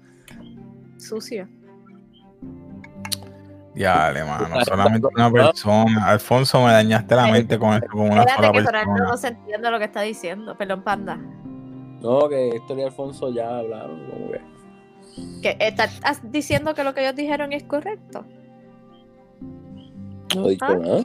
Sucio. 0.99 1.49
Ya, 3.77 4.12
mano. 4.27 4.65
Solamente 4.65 5.07
una 5.15 5.31
persona. 5.31 6.07
Alfonso, 6.07 6.65
me 6.65 6.73
dañaste 6.73 7.15
la 7.15 7.27
mente 7.29 7.59
con 7.59 7.75
esto, 7.75 7.89
con 7.89 8.11
una 8.11 8.23
Espérate 8.23 8.65
sola 8.65 8.81
que 8.81 8.87
persona. 8.87 9.05
no 9.11 9.17
se 9.19 9.29
entiende 9.29 9.71
lo 9.71 9.79
que 9.79 9.85
está 9.85 10.01
diciendo. 10.01 10.57
Perdón, 10.57 10.83
panda. 10.83 11.17
No, 12.01 12.29
que 12.29 12.49
Héctor 12.57 12.79
y 12.79 12.83
Alfonso 12.85 13.33
ya 13.35 13.59
hablaron. 13.59 14.07
Como 14.11 14.31
que. 14.33 14.41
Que 15.43 15.57
estás 15.61 16.01
diciendo 16.31 16.75
que 16.75 16.85
lo 16.85 16.95
que 16.95 17.03
ellos 17.03 17.17
dijeron 17.17 17.53
es 17.53 17.65
correcto. 17.65 18.25
No 20.35 20.47
he 20.47 20.51
dicho 20.51 20.65
Ah. 20.67 20.75
nada. 20.77 20.99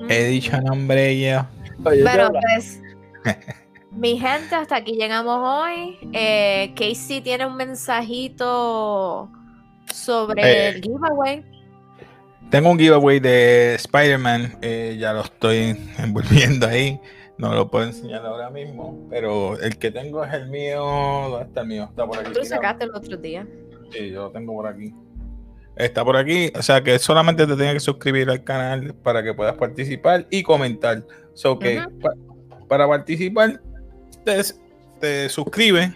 Mm. 0.00 0.10
He 0.10 0.24
dicho 0.26 0.60
nombre 0.60 1.18
ya 1.18 1.48
Bueno, 1.78 2.30
pues. 2.30 2.80
Mi 3.90 4.18
gente, 4.18 4.54
hasta 4.54 4.76
aquí 4.76 4.92
llegamos 4.92 5.38
hoy. 5.42 5.98
Eh, 6.12 6.72
Casey 6.76 7.20
tiene 7.20 7.46
un 7.46 7.56
mensajito 7.56 9.28
sobre 9.92 10.42
Eh. 10.42 10.68
el 10.68 10.82
giveaway. 10.82 11.44
Tengo 12.50 12.70
un 12.70 12.78
giveaway 12.78 13.20
de 13.20 13.74
Spider-Man. 13.74 14.58
eh, 14.62 14.96
ya 14.98 15.12
lo 15.12 15.20
estoy 15.22 15.76
envolviendo 15.98 16.66
ahí. 16.66 16.98
No 17.36 17.54
lo 17.54 17.70
puedo 17.70 17.86
enseñar 17.86 18.24
ahora 18.26 18.50
mismo. 18.50 19.06
Pero 19.10 19.58
el 19.60 19.76
que 19.78 19.90
tengo 19.90 20.24
es 20.24 20.32
el 20.34 20.48
mío. 20.48 20.82
¿Dónde 20.82 21.46
está 21.46 21.60
el 21.60 21.66
mío? 21.68 21.84
Está 21.90 22.06
por 22.06 22.18
aquí. 22.18 22.32
Tú 22.32 22.38
lo 22.40 22.44
sacaste 22.44 22.84
el 22.84 22.94
otro 22.94 23.16
día. 23.16 23.46
Sí, 23.92 24.10
yo 24.10 24.24
lo 24.24 24.30
tengo 24.32 24.52
por 24.54 24.66
aquí. 24.66 24.92
Está 25.76 26.04
por 26.04 26.16
aquí. 26.16 26.50
O 26.58 26.62
sea 26.62 26.82
que 26.82 26.98
solamente 26.98 27.46
te 27.46 27.54
tienes 27.54 27.74
que 27.74 27.80
suscribir 27.80 28.28
al 28.30 28.42
canal 28.42 28.94
para 28.94 29.22
que 29.22 29.34
puedas 29.34 29.54
participar 29.54 30.26
y 30.30 30.42
comentar. 30.42 31.04
So 31.34 31.58
que 31.58 31.80
pa- 32.02 32.14
para 32.66 32.88
participar, 32.88 33.60
te, 34.24 34.40
te 35.00 35.28
suscribes, 35.28 35.90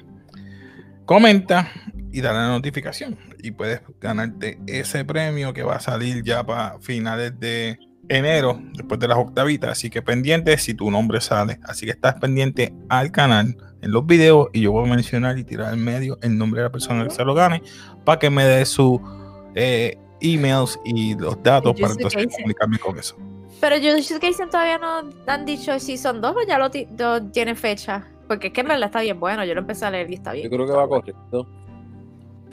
comenta 1.04 1.68
y 2.12 2.20
da 2.20 2.32
la 2.32 2.46
notificación. 2.48 3.18
Y 3.42 3.50
puedes 3.50 3.80
ganarte 4.00 4.58
ese 4.66 5.04
premio 5.04 5.52
que 5.52 5.62
va 5.62 5.76
a 5.76 5.80
salir 5.80 6.22
ya 6.22 6.44
para 6.44 6.78
finales 6.80 7.38
de 7.38 7.78
enero, 8.08 8.60
después 8.74 9.00
de 9.00 9.08
las 9.08 9.18
octavitas. 9.18 9.70
Así 9.70 9.90
que 9.90 10.02
pendiente 10.02 10.56
si 10.58 10.74
tu 10.74 10.90
nombre 10.90 11.20
sale. 11.20 11.58
Así 11.64 11.86
que 11.86 11.92
estás 11.92 12.14
pendiente 12.14 12.72
al 12.88 13.10
canal 13.10 13.56
en 13.80 13.90
los 13.90 14.06
videos 14.06 14.48
y 14.52 14.62
yo 14.62 14.72
voy 14.72 14.86
a 14.86 14.94
mencionar 14.94 15.38
y 15.38 15.44
tirar 15.44 15.74
en 15.74 15.84
medio 15.84 16.18
el 16.22 16.38
nombre 16.38 16.60
de 16.60 16.68
la 16.68 16.72
persona 16.72 17.04
que 17.04 17.10
se 17.10 17.24
lo 17.24 17.34
gane 17.34 17.62
para 18.04 18.18
que 18.18 18.30
me 18.30 18.44
dé 18.44 18.64
sus 18.64 19.00
eh, 19.54 19.98
emails 20.20 20.78
y 20.84 21.16
los 21.16 21.42
datos 21.42 21.74
para 21.80 21.92
entonces 21.92 22.28
comunicarme 22.36 22.78
con 22.78 22.98
eso. 22.98 23.16
Pero 23.60 23.76
Jujutsu 23.76 24.18
Kaisen 24.18 24.50
todavía 24.50 24.78
no 24.78 25.10
han 25.26 25.44
dicho 25.44 25.78
si 25.78 25.96
son 25.96 26.20
dos 26.20 26.34
o 26.36 26.46
ya 26.46 26.58
lo, 26.58 26.70
lo 26.98 27.22
tiene 27.30 27.54
fecha. 27.54 28.06
Porque 28.26 28.48
es 28.48 28.52
que 28.52 28.62
en 28.62 28.68
verdad 28.68 28.86
está 28.86 29.02
bien 29.02 29.20
bueno. 29.20 29.44
Yo 29.44 29.54
lo 29.54 29.60
empecé 29.60 29.84
a 29.84 29.90
leer 29.90 30.10
y 30.10 30.14
está 30.14 30.32
bien. 30.32 30.44
Yo 30.44 30.50
creo 30.50 30.66
que 30.66 30.72
va 30.72 30.88
correcto. 30.88 31.46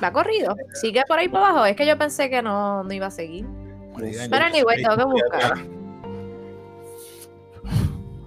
Va 0.04 0.12
corrido. 0.12 0.56
Sigue 0.74 1.04
por 1.08 1.20
ahí 1.20 1.28
para 1.28 1.50
abajo. 1.50 1.66
Es 1.66 1.76
que 1.76 1.86
yo 1.86 1.98
pensé 1.98 2.30
que 2.30 2.42
no, 2.42 2.84
no 2.84 2.94
iba 2.94 3.08
a 3.08 3.12
seguir. 3.12 3.46
Pero 3.98 4.46
anyway, 4.46 4.82
tengo 4.82 4.98
que 4.98 5.04
buscar. 5.04 5.58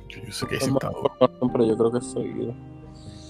Yo 0.08 0.32
sé 0.32 0.46
que 0.46 0.54
información, 0.56 1.52
Pero 1.52 1.64
yo 1.64 1.76
creo 1.76 1.92
que 1.92 1.98
es 1.98 2.12
seguido. 2.12 2.54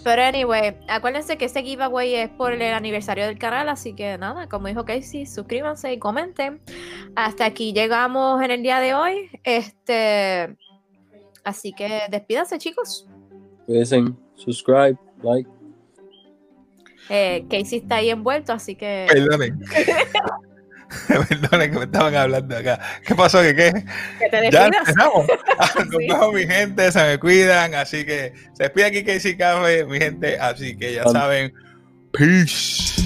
Pero 0.05 0.23
anyway, 0.23 0.77
acuérdense 0.89 1.39
que 1.39 1.45
este 1.45 1.63
giveaway 1.63 2.15
es 2.15 2.31
por 2.31 2.53
el 2.53 2.63
aniversario 2.75 3.25
del 3.27 3.39
canal, 3.39 3.69
así 3.69 3.95
que 3.95 4.19
nada, 4.19 4.49
como 4.49 4.67
dijo 4.67 4.85
Casey, 4.85 5.27
suscríbanse 5.27 5.93
y 5.93 5.99
comenten. 5.99 6.61
Hasta 7.15 7.45
aquí 7.45 7.73
llegamos 7.73 8.43
en 8.43 8.51
el 8.51 8.63
día 8.65 8.81
de 8.81 8.95
hoy. 8.95 9.31
Este, 9.45 10.57
así 11.45 11.73
que 11.73 12.03
despídanse, 12.11 12.59
chicos. 12.59 13.07
Cuídense, 13.67 14.03
subscribe, 14.35 14.99
like. 15.23 15.49
Eh, 17.09 17.45
Casey 17.51 17.79
está 17.79 17.97
ahí 17.97 18.11
envuelto, 18.11 18.53
así 18.53 18.75
que 18.77 19.07
Perdonen. 19.11 19.59
Perdonen 21.09 21.71
que 21.73 21.79
me 21.79 21.85
estaban 21.85 22.15
hablando 22.15 22.57
acá. 22.57 22.79
¿Qué 23.07 23.15
pasó? 23.15 23.41
¿Qué 23.43 23.55
qué? 23.55 23.73
que 24.19 24.29
te 24.31 24.51
Ya 24.51 24.67
empezamos. 24.67 25.27
Ah, 25.59 25.71
Nos 25.87 25.89
Sí. 25.97 26.07
vemos, 26.09 26.33
mi 26.35 26.47
gente. 26.47 26.93
Se 26.93 27.03
me 27.03 27.19
cuidan. 27.19 27.75
Así 27.75 28.05
que 28.05 28.33
se 28.53 28.65
despide 28.65 28.85
aquí 28.87 29.05
Casey 29.05 29.37
Café, 29.37 29.85
mi 29.85 29.99
gente. 29.99 30.39
Así 30.39 30.77
que 30.77 30.95
ya 30.95 31.05
Vale. 31.05 31.19
saben. 31.19 31.53
Peace. 32.13 33.03